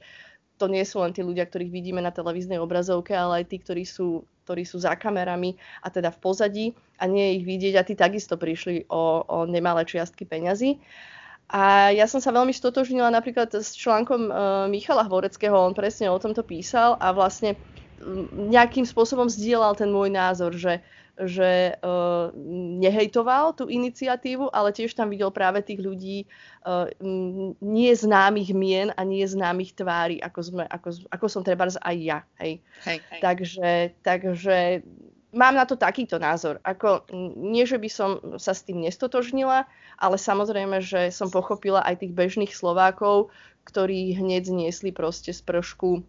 To 0.61 0.69
nie 0.69 0.85
sú 0.85 1.01
len 1.01 1.15
tí 1.15 1.25
ľudia, 1.25 1.49
ktorých 1.49 1.73
vidíme 1.73 2.01
na 2.03 2.13
televíznej 2.13 2.61
obrazovke, 2.61 3.15
ale 3.15 3.41
aj 3.41 3.45
tí, 3.49 3.57
ktorí 3.57 3.83
sú, 3.87 4.21
ktorí 4.45 4.67
sú 4.67 4.77
za 4.77 4.93
kamerami 4.93 5.57
a 5.81 5.89
teda 5.89 6.13
v 6.13 6.21
pozadí 6.21 6.65
a 7.01 7.09
nie 7.09 7.41
ich 7.41 7.43
vidieť 7.43 7.73
a 7.79 7.87
tí 7.87 7.97
takisto 7.97 8.37
prišli 8.37 8.85
o, 8.91 9.25
o 9.25 9.37
nemalé 9.49 9.87
čiastky 9.87 10.29
peňazí. 10.29 10.77
A 11.53 11.93
ja 11.93 12.09
som 12.09 12.17
sa 12.17 12.33
veľmi 12.33 12.55
stotožnila 12.55 13.13
napríklad 13.13 13.51
s 13.53 13.77
článkom 13.77 14.21
uh, 14.29 14.65
Michala 14.71 15.05
Hvoreckého, 15.05 15.53
on 15.53 15.77
presne 15.77 16.09
o 16.09 16.17
tomto 16.17 16.41
písal 16.41 16.97
a 16.97 17.13
vlastne 17.13 17.59
nejakým 18.33 18.83
spôsobom 18.83 19.29
zdieľal 19.29 19.77
ten 19.77 19.89
môj 19.91 20.11
názor, 20.11 20.51
že 20.55 20.83
že 21.13 21.77
uh, 21.77 22.33
nehejtoval 22.81 23.53
tú 23.53 23.69
iniciatívu, 23.69 24.49
ale 24.49 24.73
tiež 24.73 24.97
tam 24.97 25.13
videl 25.13 25.29
práve 25.29 25.61
tých 25.61 25.77
ľudí 25.77 26.25
uh, 26.65 26.89
nie 27.61 27.91
známych 27.93 28.49
mien 28.57 28.89
a 28.97 29.05
nie 29.05 29.21
známych 29.21 29.77
tvári, 29.77 30.17
ako, 30.17 30.39
sme, 30.41 30.63
ako, 30.65 31.05
ako 31.13 31.25
som 31.29 31.45
treba 31.45 31.69
aj 31.69 31.95
ja. 32.01 32.19
Hej. 32.41 32.65
Hej, 32.89 32.97
hej. 33.13 33.19
Takže, 33.21 33.71
takže 34.01 34.57
mám 35.33 35.53
na 35.53 35.65
to 35.69 35.77
takýto 35.77 36.17
názor. 36.17 36.57
Ako, 36.65 37.05
nie, 37.37 37.65
že 37.65 37.77
by 37.77 37.89
som 37.89 38.09
sa 38.41 38.57
s 38.57 38.65
tým 38.65 38.81
nestotožnila, 38.81 39.69
ale 40.01 40.15
samozrejme, 40.17 40.81
že 40.81 41.13
som 41.13 41.29
pochopila 41.29 41.85
aj 41.85 42.05
tých 42.05 42.13
bežných 42.13 42.53
Slovákov, 42.53 43.33
ktorí 43.69 44.17
hneď 44.17 44.49
zniesli 44.49 44.89
proste 44.93 45.33
z 45.33 45.41
pršku 45.45 46.05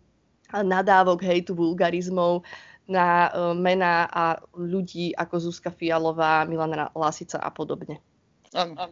nadávok, 0.54 1.25
hejtu, 1.25 1.56
vulgarizmov, 1.56 2.46
na 2.85 3.29
e, 3.29 3.57
mená 3.57 4.05
a 4.09 4.25
ľudí 4.53 5.17
ako 5.17 5.50
Zuzka 5.50 5.73
Fialová, 5.73 6.45
Milana 6.45 6.93
Lasica 6.93 7.41
a 7.41 7.49
podobne. 7.49 8.00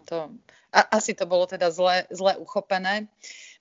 To, 0.08 0.32
a, 0.72 0.80
asi 0.96 1.12
to 1.12 1.28
bolo 1.28 1.44
teda 1.46 1.68
zle, 1.70 2.08
zle 2.10 2.34
uchopené. 2.40 3.06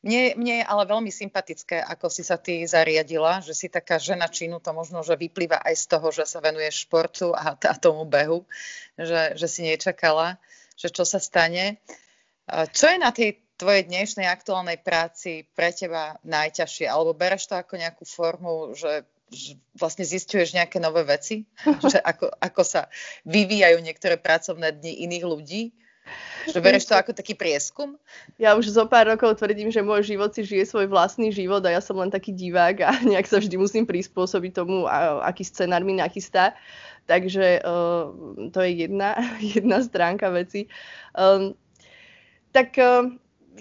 Mne, 0.02 0.34
mne 0.34 0.56
je 0.64 0.66
ale 0.66 0.84
veľmi 0.90 1.14
sympatické, 1.14 1.78
ako 1.78 2.10
si 2.10 2.26
sa 2.26 2.42
ty 2.42 2.66
zariadila, 2.66 3.46
že 3.46 3.54
si 3.54 3.70
taká 3.70 4.02
žena 4.02 4.26
činu, 4.26 4.58
to 4.58 4.74
možno, 4.74 5.06
že 5.06 5.14
vyplýva 5.14 5.62
aj 5.62 5.76
z 5.78 5.86
toho, 5.86 6.10
že 6.10 6.26
sa 6.26 6.42
venuješ 6.42 6.90
športu 6.90 7.38
a, 7.38 7.54
a 7.54 7.76
tomu 7.78 8.10
behu, 8.10 8.42
že, 8.98 9.38
že 9.38 9.46
si 9.46 9.62
nečakala, 9.62 10.42
že 10.74 10.90
čo 10.90 11.06
sa 11.06 11.22
stane. 11.22 11.78
Čo 12.50 12.90
je 12.90 12.98
na 12.98 13.14
tej 13.14 13.38
tvojej 13.62 13.86
dnešnej 13.86 14.26
aktuálnej 14.26 14.82
práci 14.82 15.46
pre 15.54 15.70
teba 15.70 16.18
najťažšie? 16.26 16.90
Alebo 16.90 17.14
bereš 17.14 17.46
to 17.46 17.62
ako 17.62 17.78
nejakú 17.78 18.02
formu, 18.10 18.74
že 18.74 19.06
vlastne 19.76 20.04
zistuješ 20.04 20.54
nejaké 20.54 20.78
nové 20.84 21.08
veci, 21.08 21.48
že 21.92 22.00
ako, 22.00 22.32
ako 22.38 22.62
sa 22.62 22.92
vyvíjajú 23.24 23.80
niektoré 23.80 24.20
pracovné 24.20 24.76
dni 24.76 25.08
iných 25.08 25.26
ľudí, 25.26 25.64
že 26.50 26.58
bereš 26.58 26.90
to 26.90 26.98
ako 26.98 27.14
taký 27.14 27.38
prieskum? 27.38 27.96
Ja 28.42 28.58
už 28.58 28.74
zo 28.74 28.90
pár 28.90 29.06
rokov 29.08 29.38
tvrdím, 29.38 29.70
že 29.70 29.86
môj 29.86 30.02
život 30.10 30.34
si 30.34 30.42
žije 30.42 30.66
svoj 30.66 30.90
vlastný 30.90 31.30
život 31.30 31.62
a 31.64 31.78
ja 31.78 31.82
som 31.82 31.96
len 32.02 32.10
taký 32.10 32.34
divák 32.34 32.78
a 32.82 32.92
nejak 33.12 33.30
sa 33.30 33.38
vždy 33.38 33.56
musím 33.56 33.86
prispôsobiť 33.86 34.52
tomu, 34.52 34.90
aký 35.22 35.46
scenár 35.46 35.86
mi 35.86 35.96
nachystá. 35.96 36.58
Takže 37.10 37.62
uh, 37.66 38.14
to 38.54 38.60
je 38.66 38.72
jedna, 38.86 39.18
jedna 39.58 39.82
stránka 39.86 40.34
veci. 40.34 40.66
Um, 41.14 41.54
tak 42.52 42.76
uh, 42.82 43.08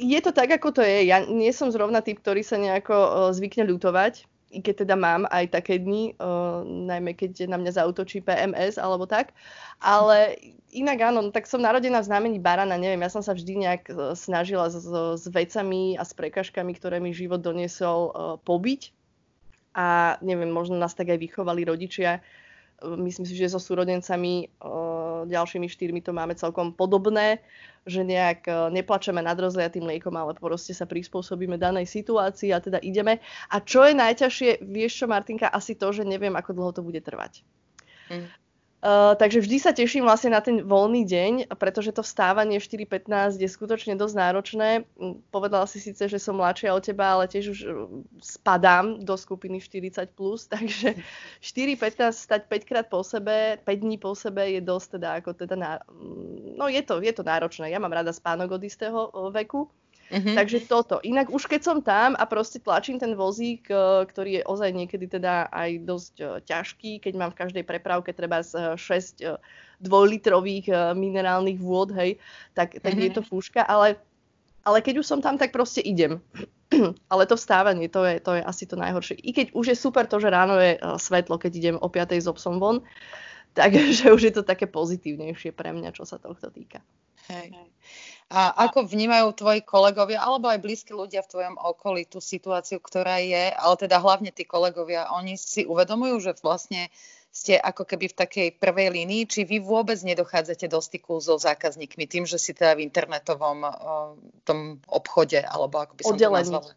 je 0.01 0.19
to 0.25 0.33
tak, 0.33 0.51
ako 0.51 0.81
to 0.81 0.83
je. 0.83 1.07
Ja 1.07 1.23
nie 1.25 1.53
som 1.53 1.69
zrovna 1.69 2.01
typ, 2.01 2.25
ktorý 2.25 2.41
sa 2.41 2.57
nejako 2.57 2.97
uh, 2.97 3.13
zvykne 3.37 3.69
ľutovať 3.69 4.25
i 4.51 4.59
keď 4.59 4.85
teda 4.87 4.99
mám 4.99 5.31
aj 5.31 5.55
také 5.55 5.79
dni, 5.79 6.19
uh, 6.19 6.67
najmä 6.67 7.15
keď 7.15 7.47
na 7.47 7.57
mňa 7.57 7.79
zautočí 7.79 8.19
PMS 8.21 8.83
alebo 8.83 9.07
tak. 9.07 9.31
Ale 9.79 10.37
inak 10.75 10.99
áno, 11.15 11.23
no 11.23 11.31
tak 11.31 11.47
som 11.47 11.63
narodená 11.63 12.03
v 12.03 12.11
znamení 12.11 12.39
barana, 12.43 12.75
neviem, 12.75 13.01
ja 13.01 13.11
som 13.11 13.23
sa 13.23 13.33
vždy 13.33 13.63
nejak 13.63 13.83
uh, 13.95 14.13
snažila 14.19 14.67
s, 14.67 14.83
s 14.91 15.25
vecami 15.31 15.95
a 15.95 16.03
s 16.03 16.13
prekažkami, 16.13 16.75
ktoré 16.75 16.99
mi 16.99 17.15
život 17.15 17.39
doniesol 17.41 17.99
uh, 18.11 18.13
pobyť. 18.43 18.91
A 19.71 20.19
neviem, 20.19 20.51
možno 20.51 20.75
nás 20.75 20.99
tak 20.99 21.15
aj 21.15 21.23
vychovali 21.23 21.63
rodičia. 21.63 22.19
Uh, 22.19 22.50
myslím 22.85 23.25
si, 23.29 23.37
že 23.37 23.53
so 23.53 23.61
súrodencami 23.61 24.49
ďalšími 25.29 25.69
štyrmi 25.69 26.01
to 26.01 26.17
máme 26.17 26.33
celkom 26.37 26.73
podobné 26.73 27.45
že 27.89 28.05
nejak 28.05 28.45
e, 28.45 28.53
neplačeme 28.77 29.25
nad 29.25 29.37
rozliatým 29.41 29.89
liekom, 29.89 30.13
ale 30.13 30.37
proste 30.37 30.77
sa 30.77 30.85
prispôsobíme 30.85 31.57
danej 31.57 31.89
situácii 31.89 32.53
a 32.53 32.61
teda 32.61 32.79
ideme. 32.85 33.25
A 33.49 33.65
čo 33.65 33.89
je 33.89 33.97
najťažšie, 33.97 34.61
vieš 34.69 35.05
čo 35.05 35.07
Martinka, 35.09 35.49
asi 35.49 35.77
to, 35.77 35.89
že 35.89 36.05
neviem, 36.05 36.35
ako 36.37 36.51
dlho 36.53 36.73
to 36.77 36.85
bude 36.85 37.01
trvať. 37.01 37.41
Mm. 38.13 38.27
Uh, 38.81 39.13
takže 39.13 39.45
vždy 39.45 39.57
sa 39.61 39.77
teším 39.77 40.09
vlastne 40.09 40.33
na 40.33 40.41
ten 40.41 40.65
voľný 40.65 41.05
deň, 41.05 41.53
pretože 41.61 41.93
to 41.93 42.01
vstávanie 42.01 42.57
4.15 42.57 43.37
je 43.37 43.45
skutočne 43.45 43.93
dosť 43.93 44.17
náročné. 44.17 44.89
Mm, 44.97 45.21
povedala 45.29 45.69
si 45.69 45.85
síce, 45.85 46.09
že 46.09 46.17
som 46.17 46.41
mladšia 46.41 46.73
od 46.73 46.81
teba, 46.81 47.13
ale 47.13 47.29
tiež 47.29 47.45
už 47.53 47.59
e, 47.61 47.69
spadám 48.25 49.05
do 49.05 49.21
skupiny 49.21 49.61
40+, 49.61 50.17
plus, 50.17 50.49
takže 50.57 50.97
4.15 51.45 52.09
stať 52.09 52.41
5 52.49 52.65
krát 52.65 52.87
po 52.89 53.05
sebe, 53.05 53.61
5 53.61 53.69
dní 53.69 54.01
po 54.01 54.17
sebe 54.17 54.49
je 54.49 54.65
dosť 54.65 54.97
teda 54.97 55.09
ako 55.21 55.31
teda, 55.37 55.55
ná... 55.61 55.85
Mm, 55.93 56.57
no 56.57 56.65
je 56.73 56.81
to, 56.81 57.05
je 57.05 57.13
to 57.13 57.21
náročné. 57.21 57.69
Ja 57.69 57.85
mám 57.85 57.93
rada 57.93 58.17
spánok 58.17 58.57
od 58.57 58.65
istého 58.65 59.13
veku, 59.29 59.69
Mm-hmm. 60.11 60.35
Takže 60.35 60.59
toto. 60.67 60.99
Inak 61.07 61.31
už 61.31 61.47
keď 61.47 61.61
som 61.63 61.79
tam 61.79 62.19
a 62.19 62.27
proste 62.27 62.59
tlačím 62.59 62.99
ten 62.99 63.15
vozík, 63.15 63.71
eh, 63.71 64.03
ktorý 64.03 64.43
je 64.43 64.47
ozaj 64.47 64.71
niekedy 64.75 65.07
teda 65.07 65.47
aj 65.55 65.71
dosť 65.87 66.15
eh, 66.19 66.27
ťažký, 66.43 66.93
keď 66.99 67.13
mám 67.15 67.31
v 67.31 67.39
každej 67.47 67.63
prepravke 67.63 68.11
treba 68.11 68.43
z 68.43 68.75
6 68.75 69.23
eh, 69.23 69.39
dvojlitrových 69.81 70.93
minerálnych 70.93 71.57
vôd, 71.57 71.97
hej, 71.97 72.21
tak, 72.53 72.77
tak 72.85 72.93
mm-hmm. 72.93 73.01
je 73.01 73.11
to 73.17 73.23
fúška, 73.25 73.65
ale, 73.65 73.97
ale 74.61 74.85
keď 74.85 75.01
už 75.01 75.09
som 75.09 75.25
tam, 75.25 75.41
tak 75.41 75.57
proste 75.57 75.81
idem. 75.81 76.21
ale 77.13 77.25
to 77.25 77.33
vstávanie, 77.33 77.89
to 77.89 78.05
je, 78.05 78.21
to 78.21 78.37
je 78.37 78.43
asi 78.45 78.69
to 78.69 78.77
najhoršie. 78.77 79.17
I 79.17 79.33
keď 79.33 79.57
už 79.57 79.73
je 79.73 79.77
super 79.81 80.05
to, 80.05 80.21
že 80.21 80.29
ráno 80.29 80.61
je 80.61 80.77
svetlo, 81.01 81.41
keď 81.41 81.53
idem 81.57 81.77
o 81.81 81.89
5 81.89 82.13
s 82.13 82.29
obsom 82.29 82.61
von, 82.61 82.85
takže 83.57 84.13
už 84.13 84.21
je 84.21 84.33
to 84.37 84.43
také 84.45 84.69
pozitívnejšie 84.69 85.57
pre 85.57 85.73
mňa, 85.73 85.97
čo 85.97 86.05
sa 86.05 86.21
tohto 86.21 86.53
týka. 86.53 86.85
Hej. 87.33 87.57
A 88.31 88.71
ako 88.71 88.87
vnímajú 88.87 89.35
tvoji 89.35 89.67
kolegovia 89.67 90.23
alebo 90.23 90.47
aj 90.47 90.63
blízki 90.63 90.95
ľudia 90.95 91.27
v 91.27 91.31
tvojom 91.35 91.59
okolí 91.59 92.07
tú 92.07 92.23
situáciu, 92.23 92.79
ktorá 92.79 93.19
je, 93.19 93.51
ale 93.51 93.75
teda 93.75 93.99
hlavne 93.99 94.31
tí 94.31 94.47
kolegovia, 94.47 95.11
oni 95.11 95.35
si 95.35 95.67
uvedomujú, 95.67 96.23
že 96.23 96.33
vlastne 96.39 96.95
ste 97.31 97.59
ako 97.59 97.87
keby 97.87 98.11
v 98.11 98.19
takej 98.19 98.49
prvej 98.59 98.91
línii, 98.91 99.23
či 99.27 99.47
vy 99.47 99.63
vôbec 99.63 99.99
nedochádzate 100.03 100.67
do 100.67 100.83
styku 100.83 101.23
so 101.23 101.39
zákazníkmi 101.39 102.07
tým, 102.07 102.27
že 102.27 102.39
si 102.39 102.55
teda 102.55 102.75
v 102.75 102.87
internetovom 102.87 103.59
o, 103.63 103.71
tom 104.47 104.83
obchode, 104.91 105.39
alebo 105.39 105.83
ako 105.83 105.93
by 105.95 106.03
som 106.03 106.15
Oddelení. 106.15 106.31
to 106.31 106.39
nazvala? 106.59 106.71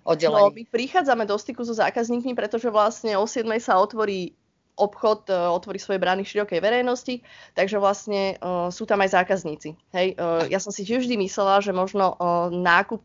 Oddelení. 0.00 0.42
No, 0.42 0.50
my 0.50 0.64
prichádzame 0.66 1.24
do 1.30 1.36
styku 1.38 1.62
so 1.62 1.74
zákazníkmi, 1.74 2.34
pretože 2.34 2.66
vlastne 2.70 3.14
o 3.18 3.26
7 3.26 3.46
sa 3.62 3.78
otvorí 3.78 4.34
obchod 4.76 5.28
uh, 5.30 5.50
otvorí 5.54 5.78
svoje 5.78 5.98
brány 5.98 6.22
širokej 6.22 6.60
verejnosti, 6.62 7.22
takže 7.56 7.76
vlastne 7.78 8.36
uh, 8.38 8.68
sú 8.70 8.86
tam 8.86 9.02
aj 9.02 9.16
zákazníci. 9.16 9.76
Hej, 9.94 10.14
uh, 10.16 10.46
ja 10.46 10.58
som 10.62 10.70
si 10.70 10.86
tiež 10.86 11.04
vždy 11.04 11.16
myslela, 11.26 11.64
že 11.64 11.74
možno 11.74 12.14
uh, 12.16 12.48
nákup 12.50 13.02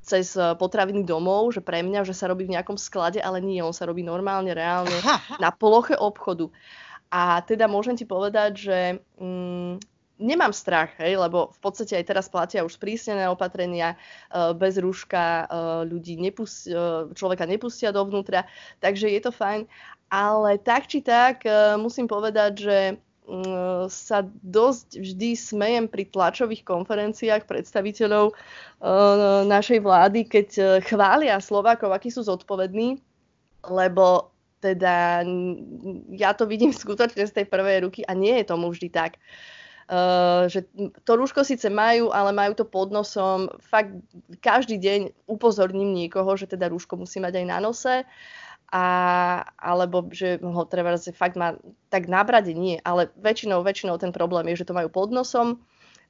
cez 0.00 0.32
potraviny 0.32 1.04
domov, 1.04 1.52
že 1.52 1.60
pre 1.60 1.84
mňa, 1.84 2.08
že 2.08 2.16
sa 2.16 2.32
robí 2.32 2.48
v 2.48 2.56
nejakom 2.56 2.80
sklade, 2.80 3.20
ale 3.20 3.38
nie, 3.44 3.60
on 3.60 3.76
sa 3.76 3.84
robí 3.84 4.00
normálne, 4.00 4.48
reálne 4.56 4.96
na 5.36 5.52
ploche 5.52 5.92
obchodu. 5.92 6.48
A 7.12 7.44
teda 7.44 7.68
môžem 7.68 8.00
ti 8.00 8.08
povedať, 8.08 8.52
že 8.64 8.78
mm, 9.20 9.76
nemám 10.20 10.52
strach, 10.52 10.96
hej, 11.00 11.16
lebo 11.16 11.52
v 11.52 11.58
podstate 11.60 11.96
aj 11.96 12.04
teraz 12.06 12.26
platia 12.28 12.64
už 12.64 12.76
sprísnené 12.76 13.26
opatrenia, 13.26 13.96
bez 14.56 14.76
rúška 14.76 15.48
ľudí 15.88 16.20
nepust, 16.20 16.68
človeka 17.16 17.48
nepustia 17.48 17.90
dovnútra, 17.90 18.44
takže 18.84 19.08
je 19.08 19.20
to 19.24 19.32
fajn. 19.32 19.64
Ale 20.10 20.58
tak 20.58 20.90
či 20.90 21.00
tak 21.06 21.46
uh, 21.46 21.78
musím 21.78 22.10
povedať, 22.10 22.52
že 22.58 22.78
uh, 22.98 23.86
sa 23.86 24.26
dosť 24.42 24.98
vždy 24.98 25.38
smejem 25.38 25.86
pri 25.86 26.10
tlačových 26.10 26.66
konferenciách 26.66 27.46
predstaviteľov 27.46 28.34
uh, 28.34 29.46
našej 29.46 29.78
vlády, 29.78 30.26
keď 30.26 30.48
uh, 30.58 30.66
chvália 30.82 31.38
Slovákov, 31.38 31.94
akí 31.94 32.10
sú 32.10 32.26
zodpovední, 32.26 32.98
lebo 33.70 34.34
teda 34.60 35.24
ja 36.12 36.36
to 36.36 36.44
vidím 36.44 36.74
skutočne 36.74 37.24
z 37.24 37.32
tej 37.32 37.46
prvej 37.48 37.88
ruky 37.88 38.04
a 38.04 38.12
nie 38.12 38.34
je 38.42 38.50
tomu 38.50 38.68
vždy 38.68 38.92
tak. 38.92 39.16
Uh, 39.90 40.46
že 40.46 40.70
to 41.02 41.18
rúško 41.18 41.42
síce 41.42 41.66
majú, 41.66 42.14
ale 42.14 42.30
majú 42.30 42.54
to 42.54 42.62
pod 42.62 42.94
nosom. 42.94 43.50
Fakt 43.58 43.90
každý 44.38 44.78
deň 44.78 45.26
upozorním 45.26 45.90
niekoho, 45.90 46.30
že 46.38 46.46
teda 46.46 46.70
rúško 46.70 46.94
musí 46.94 47.18
mať 47.18 47.42
aj 47.42 47.46
na 47.46 47.58
nose. 47.58 47.94
A, 48.70 48.86
alebo 49.58 50.06
že 50.14 50.38
ho 50.38 50.62
treba 50.62 50.94
fakt 51.10 51.34
má 51.34 51.58
tak 51.90 52.06
na 52.06 52.22
nie, 52.54 52.78
ale 52.86 53.10
väčšinou, 53.18 53.66
väčšinou 53.66 53.98
ten 53.98 54.14
problém 54.14 54.46
je, 54.54 54.62
že 54.62 54.70
to 54.70 54.78
majú 54.78 54.86
pod 54.86 55.10
nosom 55.10 55.58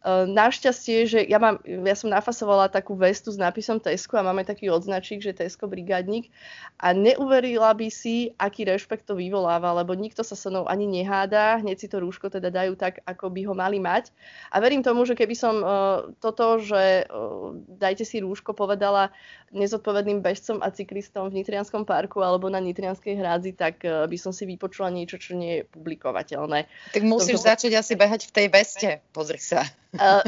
našťastie, 0.09 1.04
že 1.04 1.21
ja, 1.28 1.37
mám, 1.37 1.61
ja 1.69 1.92
som 1.92 2.09
nafasovala 2.09 2.73
takú 2.73 2.97
vestu 2.97 3.28
s 3.28 3.37
nápisom 3.37 3.76
Tesco 3.85 4.16
a 4.16 4.25
máme 4.25 4.49
taký 4.49 4.73
odznačík, 4.73 5.21
že 5.21 5.37
Tesco 5.37 5.69
brigádnik 5.69 6.33
a 6.80 6.97
neuverila 6.97 7.76
by 7.76 7.92
si, 7.92 8.33
aký 8.40 8.64
rešpekt 8.64 9.04
to 9.04 9.12
vyvoláva, 9.12 9.76
lebo 9.76 9.92
nikto 9.92 10.25
sa 10.25 10.33
so 10.33 10.49
mnou 10.49 10.64
ani 10.64 10.88
neháda, 10.88 11.61
hneď 11.61 11.76
si 11.85 11.88
to 11.92 12.00
rúško 12.00 12.33
teda 12.33 12.49
dajú 12.49 12.80
tak, 12.80 13.04
ako 13.04 13.28
by 13.28 13.45
ho 13.45 13.52
mali 13.52 13.76
mať. 13.76 14.09
A 14.49 14.64
verím 14.64 14.80
tomu, 14.80 15.04
že 15.04 15.12
keby 15.12 15.37
som 15.37 15.61
uh, 15.61 15.69
toto, 16.16 16.57
že 16.64 17.04
uh, 17.04 17.52
dajte 17.76 18.09
si 18.09 18.25
rúško, 18.25 18.57
povedala 18.57 19.12
nezodpovedným 19.52 20.25
bežcom 20.25 20.64
a 20.64 20.73
cyklistom 20.73 21.28
v 21.28 21.45
Nitrianskom 21.45 21.85
parku 21.85 22.25
alebo 22.25 22.49
na 22.49 22.62
Nitrianskej 22.64 23.21
hrádzi, 23.21 23.52
tak 23.52 23.85
uh, 23.85 24.09
by 24.09 24.16
som 24.16 24.33
si 24.33 24.49
vypočula 24.49 24.88
niečo, 24.88 25.21
čo 25.21 25.37
nie 25.37 25.61
je 25.61 25.62
publikovateľné. 25.69 26.64
Tak 26.97 27.04
musíš 27.04 27.45
to, 27.45 27.52
začať 27.52 27.76
asi 27.76 27.92
behať 28.00 28.25
v 28.25 28.33
tej 28.33 28.47
veste, 28.49 28.88
pozri 29.12 29.37
sa. 29.37 29.69
Uh, 29.90 30.23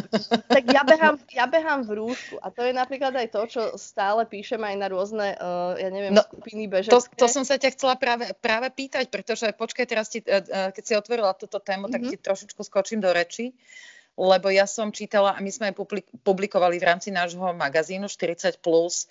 tak 0.50 0.66
ja 0.66 0.82
behám, 0.82 1.14
ja 1.30 1.46
behám 1.46 1.86
v 1.86 2.02
rúšku 2.02 2.34
a 2.42 2.50
to 2.50 2.66
je 2.66 2.74
napríklad 2.74 3.14
aj 3.14 3.28
to, 3.30 3.42
čo 3.46 3.62
stále 3.78 4.26
píšem 4.26 4.58
aj 4.58 4.74
na 4.74 4.86
rôzne, 4.90 5.38
uh, 5.38 5.78
ja 5.78 5.86
neviem, 5.86 6.18
no, 6.18 6.26
skupiny 6.26 6.66
bežecké. 6.66 6.90
To, 6.90 6.98
to 6.98 7.26
som 7.30 7.46
sa 7.46 7.54
ťa 7.62 7.70
chcela 7.78 7.94
práve, 7.94 8.34
práve 8.42 8.74
pýtať, 8.74 9.06
pretože 9.06 9.46
počkaj, 9.54 9.86
teraz 9.86 10.10
ti, 10.10 10.18
uh, 10.26 10.74
keď 10.74 10.82
si 10.82 10.98
otvorila 10.98 11.38
túto 11.38 11.62
tému, 11.62 11.86
mm-hmm. 11.86 11.94
tak 11.94 12.00
mhm. 12.02 12.10
ti 12.10 12.16
trošičku 12.18 12.62
skočím 12.66 12.98
do 12.98 13.14
reči, 13.14 13.54
lebo 14.18 14.50
ja 14.50 14.66
som 14.66 14.90
čítala 14.90 15.38
a 15.38 15.40
my 15.40 15.50
sme 15.54 15.70
publikovali 16.26 16.82
v 16.82 16.84
rámci 16.84 17.14
nášho 17.14 17.54
magazínu 17.54 18.10
40+, 18.10 18.58
plus, 18.58 19.06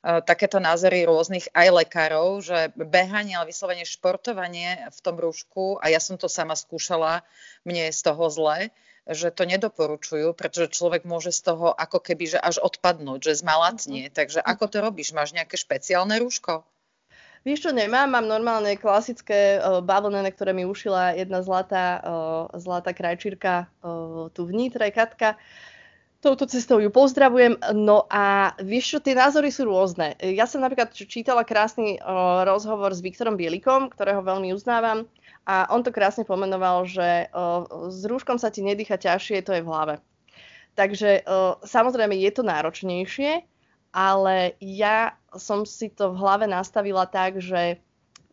takéto 0.00 0.56
názory 0.56 1.04
rôznych 1.04 1.52
aj 1.52 1.68
lekárov, 1.84 2.40
že 2.40 2.72
behanie, 2.72 3.36
ale 3.36 3.52
vyslovene 3.52 3.84
športovanie 3.84 4.88
v 4.88 4.98
tom 5.04 5.20
rúšku, 5.20 5.76
a 5.76 5.92
ja 5.92 6.00
som 6.00 6.16
to 6.16 6.24
sama 6.24 6.56
skúšala, 6.56 7.20
mne 7.68 7.92
je 7.92 7.98
z 8.00 8.02
toho 8.08 8.24
zle, 8.32 8.72
že 9.08 9.32
to 9.32 9.48
nedoporučujú, 9.48 10.36
pretože 10.36 10.76
človek 10.76 11.08
môže 11.08 11.32
z 11.32 11.52
toho 11.52 11.72
ako 11.72 12.02
keby 12.04 12.36
že 12.36 12.38
až 12.40 12.60
odpadnúť, 12.60 13.20
že 13.32 13.40
zmalatnie. 13.40 14.08
Uh-huh. 14.08 14.16
Takže 14.16 14.40
ako 14.44 14.64
to 14.68 14.78
robíš? 14.84 15.16
Máš 15.16 15.32
nejaké 15.32 15.56
špeciálne 15.56 16.20
rúško? 16.20 16.62
Vieš 17.40 17.64
čo, 17.64 17.70
nemám, 17.72 18.12
mám 18.12 18.28
normálne 18.28 18.76
klasické 18.76 19.56
uh, 19.56 19.80
bavlnené, 19.80 20.28
ktoré 20.28 20.52
mi 20.52 20.68
ušila 20.68 21.16
jedna 21.16 21.40
zlatá, 21.40 21.96
uh, 22.04 22.52
zlatá 22.60 22.92
krajčírka 22.92 23.64
uh, 23.80 24.28
tu 24.28 24.44
v 24.44 24.52
Nitre, 24.52 24.92
Katka. 24.92 25.40
Touto 26.20 26.44
cestou 26.44 26.84
ju 26.84 26.92
pozdravujem. 26.92 27.56
No 27.72 28.04
a 28.12 28.52
vieš 28.60 28.92
čo, 28.92 28.98
tie 29.00 29.16
názory 29.16 29.48
sú 29.48 29.64
rôzne. 29.64 30.20
Ja 30.20 30.44
som 30.44 30.60
napríklad 30.60 30.92
čítala 30.92 31.48
krásny 31.48 31.96
uh, 31.96 32.44
rozhovor 32.44 32.92
s 32.92 33.00
Viktorom 33.00 33.40
Bielikom, 33.40 33.88
ktorého 33.88 34.20
veľmi 34.20 34.52
uznávam 34.52 35.08
a 35.48 35.66
on 35.72 35.82
to 35.82 35.90
krásne 35.90 36.24
pomenoval, 36.24 36.86
že 36.86 37.28
uh, 37.32 37.64
s 37.90 38.04
rúškom 38.06 38.36
sa 38.36 38.52
ti 38.52 38.64
nedýcha 38.64 39.00
ťažšie, 39.00 39.42
to 39.42 39.56
je 39.56 39.64
v 39.64 39.70
hlave. 39.70 39.94
Takže 40.78 41.26
samozrejme 41.66 42.14
je 42.14 42.30
to 42.30 42.46
náročnejšie, 42.46 43.42
ale 43.90 44.54
ja 44.62 45.18
som 45.34 45.66
si 45.66 45.90
to 45.90 46.14
v 46.14 46.20
hlave 46.22 46.46
nastavila 46.46 47.10
tak, 47.10 47.42
že 47.42 47.82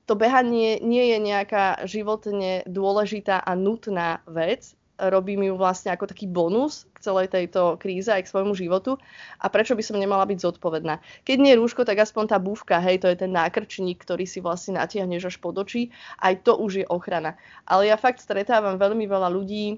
to 0.05 0.13
behanie 0.13 0.79
nie 0.79 1.11
je 1.11 1.17
nejaká 1.19 1.83
životne 1.89 2.63
dôležitá 2.69 3.41
a 3.41 3.51
nutná 3.57 4.21
vec, 4.29 4.76
robím 4.97 5.45
ju 5.45 5.53
vlastne 5.53 5.93
ako 5.93 6.09
taký 6.09 6.25
bonus 6.25 6.89
k 6.97 7.05
celej 7.05 7.29
tejto 7.29 7.77
kríze 7.77 8.09
aj 8.09 8.25
k 8.25 8.31
svojmu 8.33 8.57
životu 8.57 8.97
a 9.37 9.45
prečo 9.47 9.77
by 9.77 9.83
som 9.85 10.01
nemala 10.01 10.25
byť 10.25 10.41
zodpovedná. 10.41 10.97
Keď 11.21 11.37
nie 11.37 11.53
rúško, 11.53 11.85
tak 11.85 12.01
aspoň 12.01 12.33
tá 12.33 12.37
búvka, 12.41 12.81
hej, 12.81 13.05
to 13.05 13.07
je 13.13 13.21
ten 13.21 13.29
nákrčník, 13.29 14.01
ktorý 14.01 14.25
si 14.25 14.41
vlastne 14.41 14.81
natiahneš 14.81 15.29
až 15.29 15.37
pod 15.37 15.61
očí, 15.61 15.93
aj 16.17 16.41
to 16.41 16.57
už 16.57 16.81
je 16.81 16.85
ochrana. 16.89 17.37
Ale 17.69 17.85
ja 17.85 17.95
fakt 17.95 18.19
stretávam 18.19 18.81
veľmi 18.81 19.05
veľa 19.05 19.29
ľudí, 19.29 19.77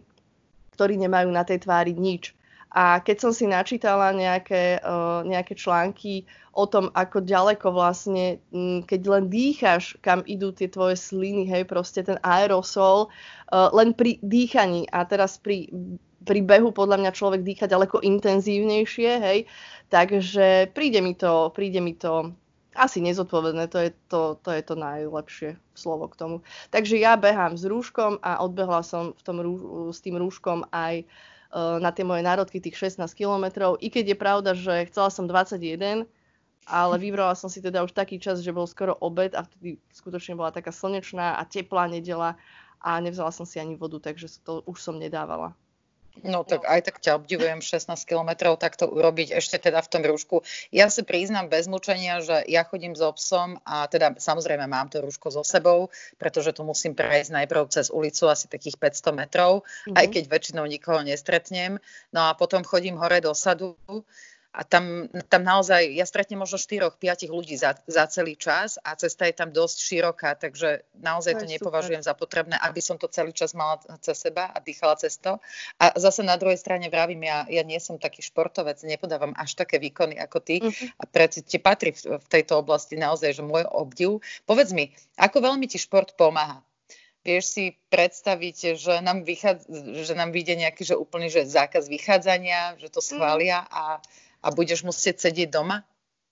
ktorí 0.80 0.96
nemajú 0.96 1.28
na 1.28 1.44
tej 1.44 1.68
tvári 1.68 1.92
nič. 1.92 2.39
A 2.70 3.02
keď 3.02 3.18
som 3.18 3.32
si 3.34 3.50
načítala 3.50 4.14
nejaké, 4.14 4.78
uh, 4.86 5.26
nejaké 5.26 5.58
články 5.58 6.30
o 6.54 6.70
tom, 6.70 6.94
ako 6.94 7.26
ďaleko 7.26 7.74
vlastne, 7.74 8.38
keď 8.86 9.02
len 9.10 9.26
dýcháš, 9.26 9.98
kam 10.06 10.22
idú 10.30 10.54
tie 10.54 10.70
tvoje 10.70 10.94
sliny, 10.94 11.50
hej, 11.50 11.66
proste 11.66 12.06
ten 12.06 12.22
aerosol, 12.22 13.10
uh, 13.50 13.74
len 13.74 13.98
pri 13.98 14.22
dýchaní. 14.22 14.86
A 14.94 15.02
teraz 15.10 15.42
pri, 15.42 15.66
pri 16.22 16.46
behu 16.46 16.70
podľa 16.70 17.02
mňa 17.02 17.12
človek 17.18 17.42
dýcha 17.42 17.66
ďaleko 17.66 18.06
intenzívnejšie, 18.06 19.12
hej, 19.18 19.40
takže 19.90 20.70
príde 20.70 21.02
mi 21.02 21.18
to, 21.18 21.50
príde 21.50 21.82
mi 21.82 21.98
to 21.98 22.38
asi 22.78 23.02
nezodpovedné, 23.02 23.66
to 23.66 23.82
je 23.82 23.92
to, 24.14 24.38
to 24.46 24.54
je 24.54 24.62
to 24.62 24.78
najlepšie 24.78 25.58
slovo 25.74 26.06
k 26.06 26.22
tomu. 26.22 26.36
Takže 26.70 27.02
ja 27.02 27.18
behám 27.18 27.58
s 27.58 27.66
rúškom 27.66 28.22
a 28.22 28.46
odbehla 28.46 28.86
som 28.86 29.18
v 29.18 29.22
tom 29.26 29.42
s 29.90 30.00
tým 30.06 30.22
rúškom 30.22 30.70
aj 30.70 31.02
uh, 31.02 31.10
na 31.54 31.90
tie 31.90 32.06
moje 32.06 32.22
národky 32.22 32.62
tých 32.62 32.78
16 32.78 33.10
kilometrov. 33.18 33.82
I 33.82 33.90
keď 33.90 34.14
je 34.14 34.18
pravda, 34.18 34.52
že 34.54 34.86
chcela 34.90 35.10
som 35.10 35.26
21, 35.26 36.06
ale 36.70 36.96
vybrala 37.04 37.34
som 37.34 37.50
si 37.50 37.60
teda 37.60 37.82
už 37.82 37.94
taký 37.94 38.22
čas, 38.22 38.46
že 38.46 38.54
bol 38.54 38.70
skoro 38.70 38.94
obed 39.02 39.34
a 39.34 39.46
vtedy 39.46 39.82
skutočne 39.90 40.38
bola 40.38 40.54
taká 40.54 40.70
slnečná 40.70 41.42
a 41.42 41.44
teplá 41.46 41.90
nedela 41.90 42.38
a 42.80 43.02
nevzala 43.02 43.34
som 43.34 43.44
si 43.44 43.60
ani 43.60 43.76
vodu, 43.76 44.00
takže 44.00 44.30
to 44.46 44.64
už 44.64 44.78
som 44.80 44.96
nedávala. 44.96 45.52
No 46.24 46.48
tak 46.48 46.64
aj 46.64 46.82
tak 46.88 46.96
ťa 47.04 47.20
obdivujem 47.20 47.60
16 47.60 47.92
kilometrov 48.08 48.56
takto 48.56 48.88
urobiť 48.88 49.36
ešte 49.36 49.60
teda 49.60 49.84
v 49.84 49.92
tom 49.92 50.02
rúšku. 50.08 50.42
Ja 50.72 50.88
si 50.88 51.04
priznám 51.04 51.52
bez 51.52 51.68
mučenia, 51.68 52.24
že 52.24 52.44
ja 52.48 52.64
chodím 52.64 52.96
s 52.96 53.00
so 53.00 53.16
psom 53.16 53.58
a 53.66 53.88
teda 53.90 54.20
samozrejme 54.20 54.68
mám 54.70 54.92
to 54.92 55.02
rúško 55.02 55.34
so 55.34 55.42
sebou, 55.42 55.90
pretože 56.22 56.54
tu 56.54 56.62
musím 56.62 56.94
prejsť 56.94 57.32
najprv 57.34 57.72
cez 57.74 57.90
ulicu 57.90 58.30
asi 58.30 58.46
takých 58.46 58.78
500 58.78 59.16
metrov, 59.16 59.64
mm-hmm. 59.66 59.96
aj 59.98 60.06
keď 60.14 60.24
väčšinou 60.30 60.66
nikoho 60.68 61.02
nestretnem. 61.02 61.82
No 62.14 62.30
a 62.30 62.36
potom 62.38 62.62
chodím 62.62 63.00
hore 63.00 63.24
do 63.24 63.34
sadu 63.34 63.80
a 64.50 64.66
tam, 64.66 65.06
tam 65.30 65.46
naozaj, 65.46 65.94
ja 65.94 66.10
stretnem 66.10 66.42
možno 66.42 66.58
4-5 66.58 67.30
ľudí 67.30 67.54
za, 67.54 67.78
za 67.86 68.10
celý 68.10 68.34
čas 68.34 68.82
a 68.82 68.98
cesta 68.98 69.30
je 69.30 69.38
tam 69.38 69.54
dosť 69.54 69.78
široká, 69.78 70.34
takže 70.42 70.90
naozaj 70.98 71.38
to, 71.38 71.46
to 71.46 71.54
nepovažujem 71.54 72.02
super. 72.02 72.10
za 72.10 72.14
potrebné, 72.18 72.56
aby 72.58 72.82
som 72.82 72.98
to 72.98 73.06
celý 73.14 73.30
čas 73.30 73.54
mala 73.54 73.78
cez 74.02 74.18
seba 74.18 74.50
a 74.50 74.58
dýchala 74.58 74.98
cez 74.98 75.22
to. 75.22 75.38
A 75.78 75.94
zase 76.02 76.26
na 76.26 76.34
druhej 76.34 76.58
strane 76.58 76.90
vravím, 76.90 77.30
ja, 77.30 77.46
ja 77.46 77.62
nie 77.62 77.78
som 77.78 78.02
taký 78.02 78.26
športovec, 78.26 78.82
nepodávam 78.82 79.38
až 79.38 79.54
také 79.54 79.78
výkony 79.78 80.18
ako 80.18 80.42
ty 80.42 80.66
uh-huh. 80.66 80.98
a 80.98 81.04
preci 81.06 81.46
ti 81.46 81.62
patrí 81.62 81.94
v, 81.94 82.18
v 82.18 82.28
tejto 82.28 82.58
oblasti 82.58 82.98
naozaj, 82.98 83.38
že 83.38 83.46
môj 83.46 83.70
obdiv. 83.70 84.18
Povedz 84.50 84.74
mi, 84.74 84.90
ako 85.22 85.46
veľmi 85.46 85.70
ti 85.70 85.78
šport 85.78 86.18
pomáha? 86.18 86.66
Vieš 87.22 87.44
si 87.46 87.66
predstaviť, 87.94 88.80
že 88.80 89.04
nám, 89.06 89.28
vychádza, 89.28 89.68
že 90.02 90.14
nám 90.18 90.34
vyjde 90.34 90.56
nejaký 90.66 90.88
že 90.88 90.96
úplný 90.96 91.28
že 91.30 91.46
zákaz 91.46 91.86
vychádzania, 91.86 92.82
že 92.82 92.90
to 92.90 93.04
mhm. 93.04 93.08
schvália 93.14 93.60
a 93.70 94.02
a 94.40 94.48
budeš 94.52 94.88
musieť 94.88 95.30
sedieť 95.30 95.50
doma? 95.52 95.84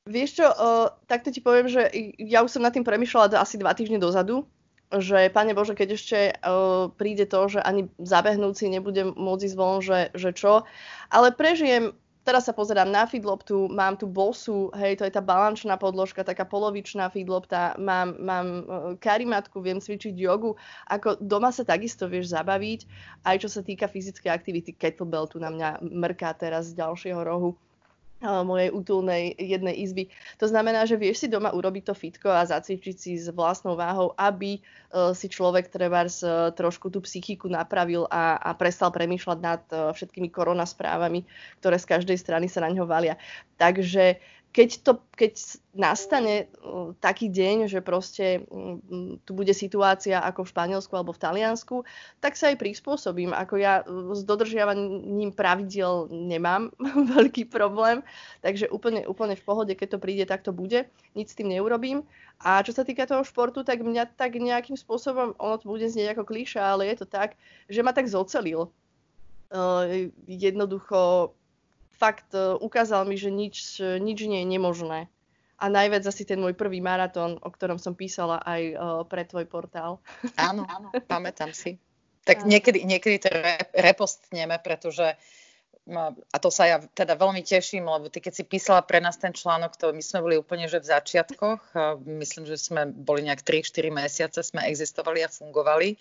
Vieš 0.08 0.40
čo, 0.40 0.48
uh, 0.48 0.88
takto 1.04 1.36
ti 1.36 1.44
poviem, 1.44 1.68
že 1.68 1.92
ja 2.16 2.40
už 2.40 2.56
som 2.56 2.64
nad 2.64 2.72
tým 2.72 2.88
premyšľala 2.88 3.44
asi 3.44 3.60
dva 3.60 3.76
týždne 3.76 4.00
dozadu, 4.00 4.48
že 4.88 5.28
Pane 5.28 5.52
Bože, 5.52 5.76
keď 5.76 5.90
ešte 6.00 6.20
uh, 6.32 6.88
príde 6.96 7.28
to, 7.28 7.52
že 7.52 7.60
ani 7.60 7.92
zabehnúci 8.00 8.72
nebudem 8.72 9.12
môcť 9.12 9.44
ísť 9.52 9.58
von, 9.60 9.84
že, 9.84 10.16
že 10.16 10.32
čo. 10.32 10.64
Ale 11.12 11.36
prežijem, 11.36 11.92
teraz 12.24 12.48
sa 12.48 12.56
pozerám 12.56 12.88
na 12.88 13.04
feedloptu, 13.04 13.68
mám 13.68 14.00
tu 14.00 14.08
bosu, 14.08 14.72
hej, 14.80 14.96
to 14.96 15.04
je 15.04 15.12
tá 15.12 15.20
balančná 15.20 15.76
podložka, 15.76 16.24
taká 16.24 16.48
polovičná 16.48 17.12
feedlopta, 17.12 17.76
mám, 17.76 18.16
mám 18.24 18.48
uh, 18.48 18.64
karimatku, 18.96 19.60
viem 19.60 19.84
cvičiť 19.84 20.16
jogu, 20.16 20.56
ako 20.88 21.20
doma 21.20 21.52
sa 21.52 21.68
takisto 21.68 22.08
vieš 22.08 22.32
zabaviť, 22.32 22.88
aj 23.28 23.44
čo 23.44 23.52
sa 23.52 23.60
týka 23.60 23.92
fyzickej 23.92 24.32
aktivity, 24.32 24.72
kettlebell 24.72 25.28
tu 25.28 25.44
na 25.44 25.52
mňa 25.52 25.84
mrká 25.84 26.32
teraz 26.40 26.72
z 26.72 26.80
ďalšieho 26.80 27.28
rohu 27.28 27.60
mojej 28.22 28.74
útulnej 28.74 29.38
jednej 29.38 29.78
izby. 29.78 30.10
To 30.42 30.50
znamená, 30.50 30.90
že 30.90 30.98
vieš 30.98 31.26
si 31.26 31.28
doma 31.30 31.54
urobiť 31.54 31.84
to 31.86 31.94
fitko 31.94 32.34
a 32.34 32.50
zacvičiť 32.50 32.96
si 32.98 33.14
s 33.14 33.30
vlastnou 33.30 33.78
váhou, 33.78 34.18
aby 34.18 34.58
uh, 34.58 35.14
si 35.14 35.30
človek 35.30 35.70
trebárs 35.70 36.26
uh, 36.26 36.50
trošku 36.50 36.90
tú 36.90 36.98
psychiku 37.06 37.46
napravil 37.46 38.10
a, 38.10 38.42
a 38.42 38.58
prestal 38.58 38.90
premýšľať 38.90 39.38
nad 39.38 39.62
uh, 39.70 39.94
všetkými 39.94 40.34
koronasprávami, 40.34 41.22
ktoré 41.62 41.78
z 41.78 41.90
každej 41.94 42.18
strany 42.18 42.50
sa 42.50 42.66
na 42.66 42.74
ňo 42.74 42.90
valia. 42.90 43.22
Takže 43.62 44.18
keď, 44.56 44.70
to, 44.82 44.92
keď 45.14 45.34
nastane 45.78 46.50
uh, 46.66 46.92
taký 46.98 47.30
deň, 47.30 47.70
že 47.70 47.80
proste 47.86 48.42
um, 48.50 49.22
tu 49.22 49.38
bude 49.38 49.54
situácia 49.54 50.18
ako 50.18 50.48
v 50.48 50.52
Španielsku 50.56 50.94
alebo 50.98 51.14
v 51.14 51.22
Taliansku, 51.22 51.86
tak 52.18 52.34
sa 52.34 52.50
aj 52.50 52.58
prispôsobím. 52.58 53.38
Ako 53.38 53.62
ja 53.62 53.86
uh, 53.86 54.18
s 54.18 54.26
dodržiavaním 54.26 55.30
pravidel 55.36 56.10
nemám 56.10 56.74
veľký 57.18 57.48
problém, 57.54 58.02
takže 58.42 58.72
úplne, 58.74 59.06
úplne 59.06 59.38
v 59.38 59.46
pohode, 59.46 59.74
keď 59.78 59.98
to 59.98 60.02
príde, 60.02 60.26
tak 60.26 60.42
to 60.42 60.50
bude. 60.50 60.90
Nic 61.14 61.28
s 61.30 61.38
tým 61.38 61.54
neurobím. 61.54 62.02
A 62.42 62.62
čo 62.62 62.74
sa 62.74 62.86
týka 62.86 63.06
toho 63.10 63.26
športu, 63.26 63.62
tak 63.62 63.82
mňa 63.82 64.14
tak 64.18 64.38
nejakým 64.38 64.78
spôsobom, 64.78 65.34
ono 65.38 65.56
to 65.58 65.70
bude 65.70 65.86
znieť 65.86 66.18
ako 66.18 66.24
klíša, 66.26 66.62
ale 66.62 66.90
je 66.90 67.02
to 67.02 67.08
tak, 67.10 67.38
že 67.70 67.82
ma 67.82 67.94
tak 67.94 68.10
zocelil. 68.10 68.70
Uh, 69.48 70.12
jednoducho 70.28 71.32
fakt 71.98 72.32
e, 72.34 72.56
ukázal 72.58 73.04
mi, 73.10 73.18
že 73.18 73.34
nič, 73.34 73.82
nič 73.82 74.20
nie 74.26 74.46
je 74.46 74.48
nemožné. 74.48 75.00
A 75.58 75.66
najviac 75.74 76.06
asi 76.06 76.22
ten 76.22 76.38
môj 76.38 76.54
prvý 76.54 76.78
maratón, 76.86 77.42
o 77.42 77.50
ktorom 77.50 77.82
som 77.82 77.98
písala 77.98 78.38
aj 78.46 78.62
uh, 78.78 79.02
pre 79.10 79.26
tvoj 79.26 79.50
portál. 79.50 79.98
Áno, 80.38 80.70
áno, 80.70 80.94
pamätám 81.10 81.50
si. 81.50 81.82
Tak 82.30 82.46
niekedy, 82.46 82.86
niekedy 82.86 83.18
to 83.18 83.34
repostneme, 83.74 84.62
pretože 84.62 85.18
a 85.96 86.38
to 86.38 86.52
sa 86.52 86.68
ja 86.68 86.78
teda 86.84 87.16
veľmi 87.16 87.40
teším, 87.48 87.88
lebo 87.88 88.12
ty 88.12 88.20
keď 88.20 88.34
si 88.36 88.44
písala 88.44 88.84
pre 88.84 89.00
nás 89.00 89.16
ten 89.16 89.32
článok, 89.32 89.80
to 89.80 89.96
my 89.96 90.04
sme 90.04 90.20
boli 90.20 90.36
úplne 90.36 90.68
že 90.68 90.84
v 90.84 90.92
začiatkoch, 90.92 91.62
myslím, 92.04 92.44
že 92.44 92.60
sme 92.60 92.92
boli 92.92 93.24
nejak 93.24 93.40
3-4 93.40 93.88
mesiace, 93.88 94.40
sme 94.44 94.68
existovali 94.68 95.24
a 95.24 95.32
fungovali 95.32 95.96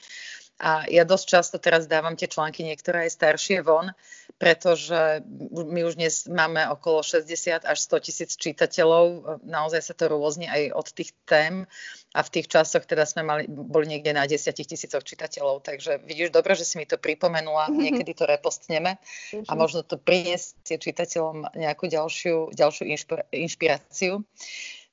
a 0.58 0.88
ja 0.88 1.04
dosť 1.04 1.26
často 1.28 1.56
teraz 1.60 1.84
dávam 1.84 2.16
tie 2.16 2.26
články 2.26 2.64
niektoré 2.64 3.06
aj 3.06 3.14
staršie 3.14 3.60
von, 3.60 3.92
pretože 4.36 5.24
my 5.52 5.80
už 5.88 5.96
dnes 5.96 6.28
máme 6.28 6.68
okolo 6.68 7.00
60 7.00 7.64
až 7.64 7.78
100 7.80 8.04
tisíc 8.04 8.30
čitateľov. 8.36 9.40
Naozaj 9.48 9.80
sa 9.80 9.94
to 9.96 10.12
rôzni 10.12 10.44
aj 10.44 10.76
od 10.76 10.86
tých 10.92 11.16
tém 11.24 11.64
a 12.12 12.20
v 12.20 12.28
tých 12.28 12.52
časoch 12.52 12.84
teda 12.84 13.08
sme 13.08 13.24
mali, 13.24 13.44
boli 13.48 13.88
niekde 13.88 14.12
na 14.12 14.28
10 14.28 14.52
tisícoch 14.52 15.00
čitateľov. 15.08 15.64
Takže 15.64 16.04
vidíš 16.04 16.36
dobre, 16.36 16.52
že 16.52 16.68
si 16.68 16.76
mi 16.76 16.84
to 16.84 17.00
pripomenula. 17.00 17.72
Niekedy 17.88 18.12
to 18.12 18.28
repostneme 18.28 19.00
a 19.32 19.52
možno 19.56 19.80
to 19.80 19.96
priniesie 19.96 20.76
čitateľom 20.76 21.56
nejakú 21.56 21.88
ďalšiu, 21.88 22.52
ďalšiu 22.52 22.84
inšpiráciu. 23.32 24.20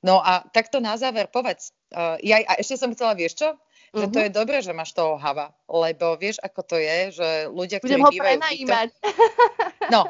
No 0.04 0.20
a 0.20 0.44
takto 0.52 0.84
na 0.84 0.96
záver 1.00 1.32
povedz. 1.32 1.72
Uh, 1.92 2.20
ja, 2.24 2.44
a 2.44 2.60
ešte 2.60 2.76
som 2.76 2.92
chcela, 2.92 3.16
vieš 3.16 3.40
čo? 3.40 3.56
Že 3.94 4.08
to 4.10 4.18
mhm. 4.18 4.26
je 4.26 4.32
dobré, 4.34 4.58
že 4.66 4.74
máš 4.74 4.98
toho 4.98 5.22
hava, 5.22 5.54
lebo 5.70 6.18
vieš, 6.18 6.42
ako 6.42 6.62
to 6.66 6.76
je, 6.82 7.14
že 7.14 7.30
ľudia, 7.54 7.78
ktorí 7.78 8.02
Budem 8.02 8.06
ho 8.06 8.12
bývajú... 8.12 8.38
Prenajímať. 8.42 8.90
No, 9.94 10.02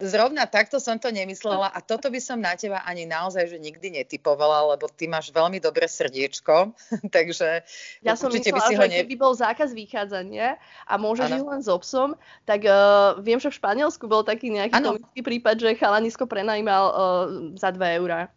zrovna 0.00 0.48
takto 0.48 0.80
som 0.80 0.96
to 0.96 1.12
nemyslela 1.12 1.68
a 1.68 1.78
toto 1.84 2.08
by 2.08 2.16
som 2.16 2.40
na 2.40 2.56
teba 2.56 2.80
ani 2.88 3.04
naozaj, 3.04 3.52
že 3.52 3.58
nikdy 3.60 3.92
netypovala, 4.00 4.72
lebo 4.72 4.88
ty 4.88 5.04
máš 5.04 5.28
veľmi 5.36 5.60
dobré 5.60 5.84
srdiečko, 5.84 6.72
takže 7.16 7.60
ja 8.00 8.16
som 8.16 8.32
myslela, 8.32 8.56
by 8.56 8.60
si 8.72 8.74
ho 8.80 8.84
ne... 8.88 8.96
keby 9.04 9.14
bol 9.20 9.36
zákaz 9.36 9.76
vychádzania 9.76 10.56
a 10.88 10.94
môžeš 10.96 11.44
ísť 11.44 11.48
len 11.48 11.60
so 11.60 11.76
psom, 11.84 12.16
tak 12.48 12.64
uh, 12.64 13.20
viem, 13.20 13.36
že 13.36 13.52
v 13.52 13.58
Španielsku 13.60 14.08
bol 14.08 14.24
taký 14.24 14.48
nejaký 14.48 14.80
komický 14.80 15.20
prípad, 15.20 15.60
že 15.60 15.76
chalanisko 15.76 16.24
prenajímal 16.24 16.84
uh, 16.88 16.96
za 17.60 17.68
2 17.68 18.00
eurá. 18.00 18.32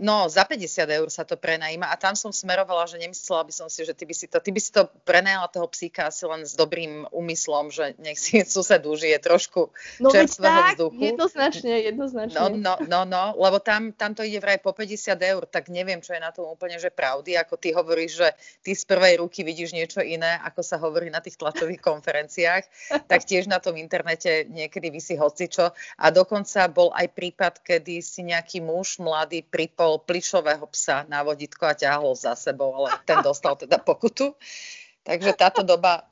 No, 0.00 0.26
za 0.32 0.48
50 0.48 0.90
eur 0.90 1.08
sa 1.12 1.28
to 1.28 1.36
prenajíma 1.36 1.92
a 1.92 2.00
tam 2.00 2.16
som 2.16 2.32
smerovala, 2.32 2.88
že 2.88 2.98
nemyslela 2.98 3.46
by 3.46 3.52
som 3.52 3.68
si, 3.68 3.84
že 3.84 3.92
ty 3.94 4.08
by 4.08 4.14
si 4.16 4.26
to, 4.26 4.40
ty 4.40 4.50
by 4.50 4.58
si 4.58 4.74
to 4.74 4.88
prenajala 5.04 5.46
toho 5.52 5.68
psíka 5.70 6.08
asi 6.08 6.24
len 6.24 6.42
s 6.42 6.56
dobrým 6.56 7.06
úmyslom, 7.14 7.70
že 7.70 7.94
nech 8.00 8.18
si 8.18 8.42
sused 8.48 8.80
užije 8.80 9.20
trošku 9.20 9.70
no, 10.02 10.08
čerstvého 10.08 10.60
tak, 10.64 10.70
vzduchu. 10.74 11.00
jednoznačne, 11.12 11.74
jednoznačne. 11.84 12.34
No, 12.34 12.48
no, 12.50 12.74
no, 12.80 13.00
no 13.04 13.24
lebo 13.38 13.60
tam, 13.62 13.92
tam 13.92 14.16
to 14.16 14.24
ide 14.24 14.40
vraj 14.42 14.58
po 14.58 14.72
50 14.74 15.14
eur, 15.14 15.44
tak 15.46 15.70
neviem, 15.70 16.00
čo 16.00 16.16
je 16.16 16.20
na 16.24 16.32
tom 16.32 16.48
úplne, 16.48 16.80
že 16.80 16.90
pravdy, 16.90 17.38
ako 17.38 17.54
ty 17.60 17.70
hovoríš, 17.70 18.12
že 18.24 18.28
ty 18.64 18.72
z 18.74 18.82
prvej 18.82 19.20
ruky 19.20 19.46
vidíš 19.46 19.76
niečo 19.76 20.00
iné, 20.02 20.42
ako 20.42 20.64
sa 20.64 20.80
hovorí 20.80 21.12
na 21.12 21.20
tých 21.22 21.38
tlačových 21.38 21.84
konferenciách, 21.84 22.64
tak 23.10 23.22
tiež 23.22 23.46
na 23.46 23.60
tom 23.60 23.76
internete 23.78 24.48
niekedy 24.48 24.90
vysí 24.90 25.14
hocičo 25.14 25.70
a 25.76 26.06
dokonca 26.08 26.66
bol 26.72 26.90
aj 26.96 27.14
prípad, 27.14 27.54
kedy 27.62 28.00
si 28.02 28.26
nejaký 28.26 28.58
muž 28.64 28.98
mladý 28.98 29.46
pripol 29.58 29.98
plišového 30.06 30.70
psa 30.70 31.02
na 31.10 31.26
vodítko 31.26 31.66
a 31.66 31.74
ťahol 31.74 32.14
za 32.14 32.38
sebou, 32.38 32.70
ale 32.78 32.94
ten 33.02 33.18
dostal 33.26 33.58
teda 33.58 33.82
pokutu. 33.82 34.38
Takže 35.02 35.34
táto 35.34 35.66
doba 35.66 36.06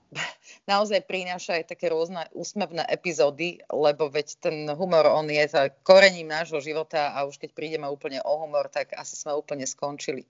naozaj 0.67 1.07
prináša 1.07 1.63
aj 1.63 1.71
také 1.71 1.93
rôzne 1.93 2.27
úsmevné 2.35 2.83
epizódy, 2.91 3.63
lebo 3.71 4.11
veď 4.11 4.27
ten 4.43 4.67
humor, 4.75 5.07
on 5.07 5.31
je 5.31 5.47
za 5.47 5.71
korením 5.87 6.27
nášho 6.27 6.59
života 6.59 7.15
a 7.15 7.23
už 7.23 7.39
keď 7.39 7.51
prídeme 7.55 7.87
úplne 7.87 8.19
o 8.27 8.33
humor, 8.43 8.67
tak 8.67 8.99
asi 8.99 9.15
sme 9.15 9.37
úplne 9.39 9.63
skončili. 9.63 10.27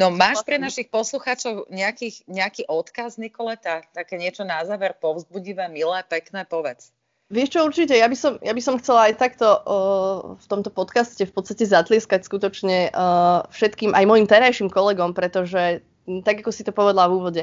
No 0.00 0.08
máš 0.08 0.40
pre 0.46 0.56
našich 0.56 0.88
poslucháčov 0.88 1.68
nejaký, 1.68 2.24
nejaký 2.30 2.64
odkaz, 2.64 3.20
Nikoleta? 3.20 3.84
Také 3.92 4.16
niečo 4.16 4.46
na 4.46 4.64
záver 4.64 4.96
povzbudivé, 4.96 5.68
milé, 5.68 6.00
pekné, 6.08 6.48
povedz. 6.48 6.96
Vieš 7.28 7.48
čo, 7.52 7.60
určite, 7.68 7.92
ja 7.92 8.08
by 8.08 8.16
som, 8.16 8.40
ja 8.40 8.56
by 8.56 8.62
som 8.64 8.80
chcela 8.80 9.12
aj 9.12 9.20
takto 9.20 9.44
uh, 9.44 10.40
v 10.40 10.46
tomto 10.48 10.72
podcaste 10.72 11.28
v 11.28 11.32
podstate 11.36 11.68
zatlieskať 11.68 12.24
skutočne 12.24 12.88
uh, 12.88 13.44
všetkým, 13.52 13.92
aj 13.92 14.08
mojim 14.08 14.24
terajším 14.24 14.72
kolegom, 14.72 15.12
pretože, 15.12 15.84
tak 16.24 16.40
ako 16.40 16.48
si 16.48 16.64
to 16.64 16.72
povedala 16.72 17.04
v 17.04 17.16
úvode, 17.20 17.42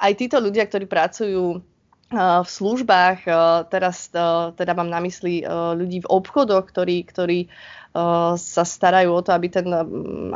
aj 0.00 0.12
títo 0.16 0.40
ľudia, 0.40 0.64
ktorí 0.64 0.88
pracujú 0.88 1.60
v 2.16 2.46
službách, 2.46 3.26
teraz 3.66 4.14
teda 4.54 4.72
mám 4.78 4.86
na 4.86 5.02
mysli 5.02 5.42
ľudí 5.74 6.06
v 6.06 6.10
obchodoch, 6.14 6.70
ktorí, 6.70 7.02
ktorí 7.02 7.50
sa 8.36 8.64
starajú 8.66 9.10
o 9.14 9.24
to, 9.24 9.32
aby 9.32 9.48
ten 9.48 9.64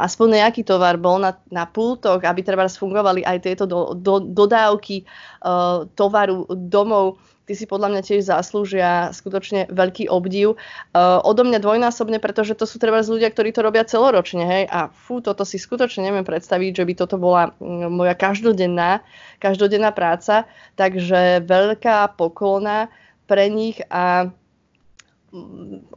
aspoň 0.01 0.41
nejaký 0.41 0.65
tovar 0.65 0.97
bol 0.97 1.21
na, 1.21 1.37
na 1.53 1.69
pultoch, 1.69 2.25
aby 2.25 2.41
treba 2.41 2.65
fungovali 2.65 3.21
aj 3.21 3.37
tieto 3.45 3.65
do, 3.69 3.93
do, 3.93 4.23
dodávky 4.23 5.05
uh, 5.45 5.85
tovaru 5.93 6.49
domov. 6.49 7.21
Ty 7.45 7.59
si 7.59 7.67
podľa 7.67 7.91
mňa 7.91 8.03
tiež 8.07 8.31
zaslúžia 8.31 9.11
skutočne 9.11 9.67
veľký 9.75 10.07
obdiv. 10.07 10.55
Uh, 10.95 11.19
odo 11.27 11.43
mňa 11.43 11.59
dvojnásobne, 11.59 12.23
pretože 12.23 12.55
to 12.55 12.65
sú 12.65 12.79
treba 12.79 13.03
ľudia, 13.03 13.29
ktorí 13.29 13.51
to 13.51 13.67
robia 13.67 13.83
celoročne, 13.83 14.47
hej, 14.47 14.65
a 14.71 14.89
fú, 14.89 15.19
toto 15.19 15.43
si 15.43 15.59
skutočne 15.59 16.07
neviem 16.07 16.25
predstaviť, 16.25 16.81
že 16.81 16.87
by 16.87 16.93
toto 16.95 17.19
bola 17.19 17.53
moja 17.91 18.15
každodenná, 18.15 19.03
každodenná 19.43 19.91
práca, 19.91 20.47
takže 20.79 21.43
veľká 21.43 22.15
poklona 22.15 22.89
pre 23.27 23.51
nich 23.51 23.83
a 23.91 24.31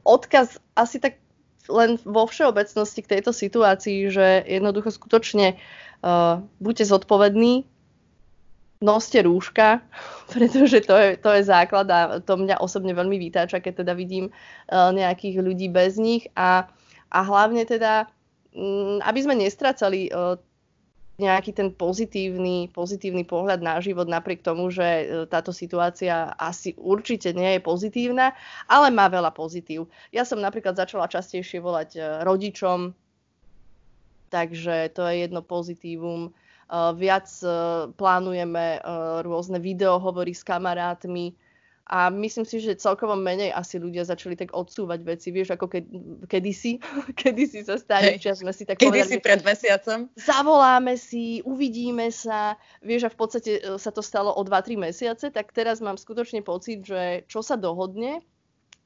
odkaz 0.05 0.61
asi 0.77 1.01
tak 1.01 1.22
len 1.71 1.95
vo 2.03 2.27
všeobecnosti 2.27 3.03
k 3.03 3.11
tejto 3.19 3.31
situácii, 3.31 4.11
že 4.11 4.43
jednoducho 4.47 4.91
skutočne 4.91 5.55
uh, 6.03 6.43
buďte 6.59 6.85
zodpovední, 6.89 7.63
noste 8.83 9.23
rúška, 9.23 9.79
pretože 10.33 10.83
to 10.83 10.95
je, 10.95 11.09
to 11.15 11.29
je 11.39 11.41
základ 11.47 11.87
a 11.87 12.19
to 12.19 12.35
mňa 12.35 12.59
osobne 12.59 12.91
veľmi 12.91 13.15
vytáča, 13.15 13.63
keď 13.63 13.87
teda 13.87 13.93
vidím 13.95 14.27
uh, 14.29 14.91
nejakých 14.91 15.39
ľudí 15.39 15.71
bez 15.71 15.95
nich. 15.95 16.27
A, 16.35 16.67
a 17.07 17.19
hlavne 17.23 17.63
teda, 17.63 18.11
um, 18.51 18.99
aby 18.99 19.19
sme 19.23 19.39
nestracali 19.39 20.11
uh, 20.11 20.35
nejaký 21.13 21.53
ten 21.53 21.69
pozitívny, 21.69 22.73
pozitívny 22.73 23.21
pohľad 23.21 23.61
na 23.61 23.77
život 23.77 24.09
napriek 24.09 24.41
tomu, 24.41 24.73
že 24.73 24.83
e, 24.83 25.05
táto 25.29 25.53
situácia 25.53 26.33
asi 26.41 26.73
určite 26.75 27.31
nie 27.37 27.57
je 27.57 27.61
pozitívna, 27.61 28.33
ale 28.65 28.89
má 28.89 29.05
veľa 29.05 29.29
pozitív. 29.29 29.85
Ja 30.09 30.25
som 30.25 30.41
napríklad 30.41 30.73
začala 30.73 31.05
častejšie 31.05 31.61
volať 31.61 32.01
rodičom, 32.25 32.97
takže 34.33 34.89
to 34.97 35.05
je 35.05 35.29
jedno 35.29 35.45
pozitívum. 35.45 36.33
Eh, 36.73 36.91
viac 36.97 37.29
plánujeme 37.93 38.81
rôzne 39.21 39.61
videohovory 39.61 40.33
s 40.33 40.41
kamarátmi 40.41 41.37
a 41.83 42.07
myslím 42.07 42.47
si, 42.47 42.63
že 42.63 42.79
celkovo 42.79 43.11
menej 43.19 43.51
asi 43.51 43.75
ľudia 43.75 44.07
začali 44.07 44.39
tak 44.39 44.55
odsúvať 44.55 45.03
veci, 45.03 45.35
vieš, 45.35 45.59
ako 45.59 45.67
ke, 45.67 45.83
kedysi, 46.31 46.79
kedysi 47.19 47.67
sa 47.67 47.75
starý 47.75 48.15
čas 48.15 48.39
sme 48.39 48.55
si 48.55 48.63
tak 48.63 48.79
kedysi 48.79 49.19
povedali, 49.19 49.25
pred 49.25 49.41
mesiacom. 49.43 50.07
Zavoláme 50.15 50.95
si, 50.95 51.43
uvidíme 51.43 52.07
sa, 52.07 52.55
vieš, 52.79 53.07
a 53.07 53.13
v 53.13 53.17
podstate 53.19 53.51
sa 53.75 53.91
to 53.91 53.99
stalo 53.99 54.31
o 54.31 54.41
2-3 54.47 54.79
mesiace, 54.79 55.27
tak 55.27 55.51
teraz 55.51 55.83
mám 55.83 55.99
skutočne 55.99 56.39
pocit, 56.39 56.87
že 56.87 57.27
čo 57.27 57.43
sa 57.43 57.59
dohodne, 57.59 58.23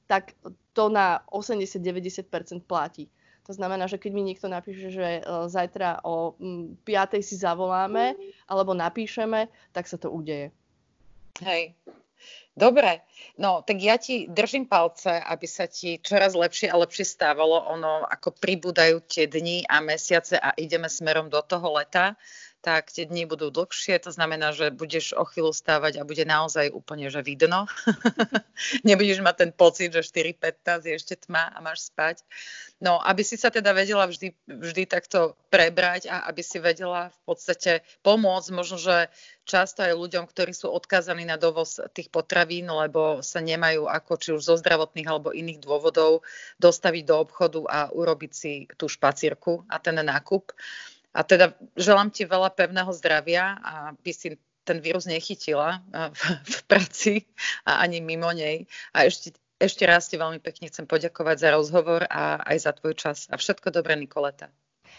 tak 0.10 0.34
to 0.74 0.90
na 0.90 1.22
80-90% 1.30 2.66
platí. 2.66 3.14
To 3.46 3.56
znamená, 3.56 3.88
že 3.88 4.02
keď 4.02 4.12
mi 4.12 4.28
niekto 4.28 4.52
napíše, 4.52 4.92
že 4.92 5.08
e, 5.20 5.48
zajtra 5.48 6.04
o 6.04 6.36
5. 6.84 6.84
si 7.24 7.40
zavoláme 7.40 8.20
alebo 8.44 8.76
napíšeme, 8.76 9.48
tak 9.72 9.88
sa 9.88 9.96
to 9.96 10.12
udeje. 10.12 10.52
Hej, 11.40 11.78
Dobre, 12.58 13.06
no 13.38 13.62
tak 13.62 13.78
ja 13.78 14.02
ti 14.02 14.26
držím 14.26 14.66
palce, 14.66 15.14
aby 15.14 15.46
sa 15.46 15.70
ti 15.70 16.02
čoraz 16.02 16.34
lepšie 16.34 16.74
a 16.74 16.82
lepšie 16.82 17.06
stávalo. 17.06 17.70
Ono 17.78 18.02
ako 18.02 18.34
pribúdajú 18.34 19.06
tie 19.06 19.30
dni 19.30 19.62
a 19.70 19.78
mesiace 19.78 20.42
a 20.42 20.58
ideme 20.58 20.90
smerom 20.90 21.30
do 21.30 21.38
toho 21.46 21.78
leta 21.78 22.18
tak 22.62 22.89
tie 22.89 23.06
dni 23.06 23.30
budú 23.30 23.54
dlhšie, 23.54 24.02
to 24.02 24.12
znamená, 24.12 24.52
že 24.52 24.74
budeš 24.74 25.13
o 25.13 25.24
chvíľu 25.24 25.54
stávať 25.54 26.02
a 26.02 26.08
bude 26.08 26.26
naozaj 26.26 26.74
úplne, 26.74 27.08
že 27.08 27.22
vidno. 27.22 27.70
Nebudeš 28.88 29.22
mať 29.22 29.36
ten 29.46 29.52
pocit, 29.54 29.93
že 29.93 30.02
4.15 30.04 30.89
je 30.89 30.93
ešte 30.98 31.15
tma 31.15 31.54
a 31.54 31.58
máš 31.62 31.88
spať. 31.88 32.26
No, 32.78 33.02
aby 33.02 33.26
si 33.26 33.41
sa 33.41 33.50
teda 33.50 33.74
vedela 33.74 34.06
vždy, 34.06 34.38
vždy 34.46 34.86
takto 34.86 35.34
prebrať 35.50 36.10
a 36.13 36.30
aby 36.30 36.46
si 36.46 36.62
vedela 36.62 37.10
v 37.10 37.20
podstate 37.26 37.82
pomôcť, 38.06 38.50
možno, 38.54 38.78
že 38.78 39.10
často 39.50 39.82
aj 39.82 39.98
ľuďom, 39.98 40.30
ktorí 40.30 40.54
sú 40.54 40.70
odkázaní 40.70 41.26
na 41.26 41.41
dovoz 41.41 41.82
tých 41.96 42.13
potravín, 42.13 42.70
lebo 42.70 43.26
sa 43.26 43.41
nemajú 43.41 43.89
ako 43.89 44.12
či 44.20 44.30
už 44.36 44.41
zo 44.46 44.56
zdravotných 44.62 45.10
alebo 45.10 45.34
iných 45.34 45.63
dôvodov 45.63 46.22
dostaviť 46.62 47.04
do 47.08 47.15
obchodu 47.17 47.62
a 47.65 47.80
urobiť 47.89 48.32
si 48.36 48.67
tú 48.78 48.86
špacírku 48.86 49.65
a 49.72 49.82
ten 49.82 49.98
nákup. 49.98 50.54
A 51.18 51.26
teda 51.26 51.58
želám 51.74 52.14
ti 52.14 52.30
veľa 52.30 52.54
pevného 52.54 52.94
zdravia 52.94 53.58
a 53.66 53.98
by 53.98 54.12
si 54.14 54.38
ten 54.62 54.78
vírus 54.84 55.10
nechytila 55.10 55.82
v, 55.90 56.22
v 56.46 56.58
práci 56.70 57.14
a 57.66 57.82
ani 57.82 58.04
mimo 58.04 58.30
nej. 58.30 58.70
A 58.94 59.10
ešte, 59.10 59.34
ešte 59.58 59.90
raz 59.90 60.12
ti 60.12 60.22
veľmi 60.22 60.38
pekne 60.38 60.70
chcem 60.70 60.86
poďakovať 60.86 61.42
za 61.42 61.50
rozhovor 61.58 62.06
a 62.06 62.38
aj 62.46 62.58
za 62.68 62.72
tvoj 62.78 62.94
čas. 62.94 63.26
A 63.34 63.42
všetko 63.42 63.74
dobré, 63.74 63.98
Nikoleta. 63.98 64.54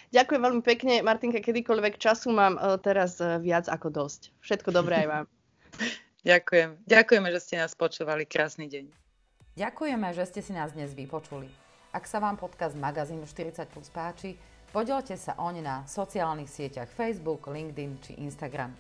Ďakujem 0.09 0.41
veľmi 0.41 0.63
pekne. 0.65 1.05
Martinka, 1.05 1.39
kedykoľvek 1.39 2.01
času 2.01 2.33
mám 2.33 2.57
e, 2.57 2.81
teraz 2.81 3.21
e, 3.21 3.37
viac 3.45 3.69
ako 3.69 3.93
dosť. 3.93 4.33
Všetko 4.41 4.73
dobré 4.73 5.05
aj 5.05 5.09
vám. 5.13 5.25
Ďakujem. 6.33 6.69
Ďakujeme, 6.89 7.29
že 7.31 7.41
ste 7.45 7.55
nás 7.61 7.77
počúvali. 7.77 8.25
Krásny 8.25 8.73
deň. 8.73 8.89
Ďakujeme, 9.61 10.09
že 10.17 10.25
ste 10.25 10.41
si 10.41 10.57
nás 10.57 10.73
dnes 10.73 10.97
vypočuli. 10.97 11.53
Ak 11.93 12.09
sa 12.09 12.25
vám 12.25 12.41
podcast 12.41 12.73
magazínu 12.73 13.29
40 13.29 13.69
plus 13.69 13.93
páči, 13.93 14.41
Podielte 14.69 15.17
sa 15.17 15.33
oň 15.41 15.65
na 15.65 15.77
sociálnych 15.89 16.53
sieťach 16.53 16.93
Facebook, 16.93 17.49
LinkedIn 17.49 17.93
či 18.05 18.21
Instagram. 18.21 18.77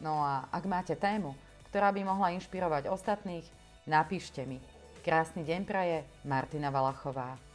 No 0.00 0.24
a 0.24 0.48
ak 0.48 0.64
máte 0.64 0.96
tému, 0.96 1.36
ktorá 1.68 1.92
by 1.92 2.08
mohla 2.08 2.32
inšpirovať 2.32 2.88
ostatných, 2.88 3.44
napíšte 3.84 4.48
mi. 4.48 4.56
Krásny 5.04 5.44
deň 5.44 5.60
praje 5.68 6.08
Martina 6.24 6.72
Valachová. 6.72 7.45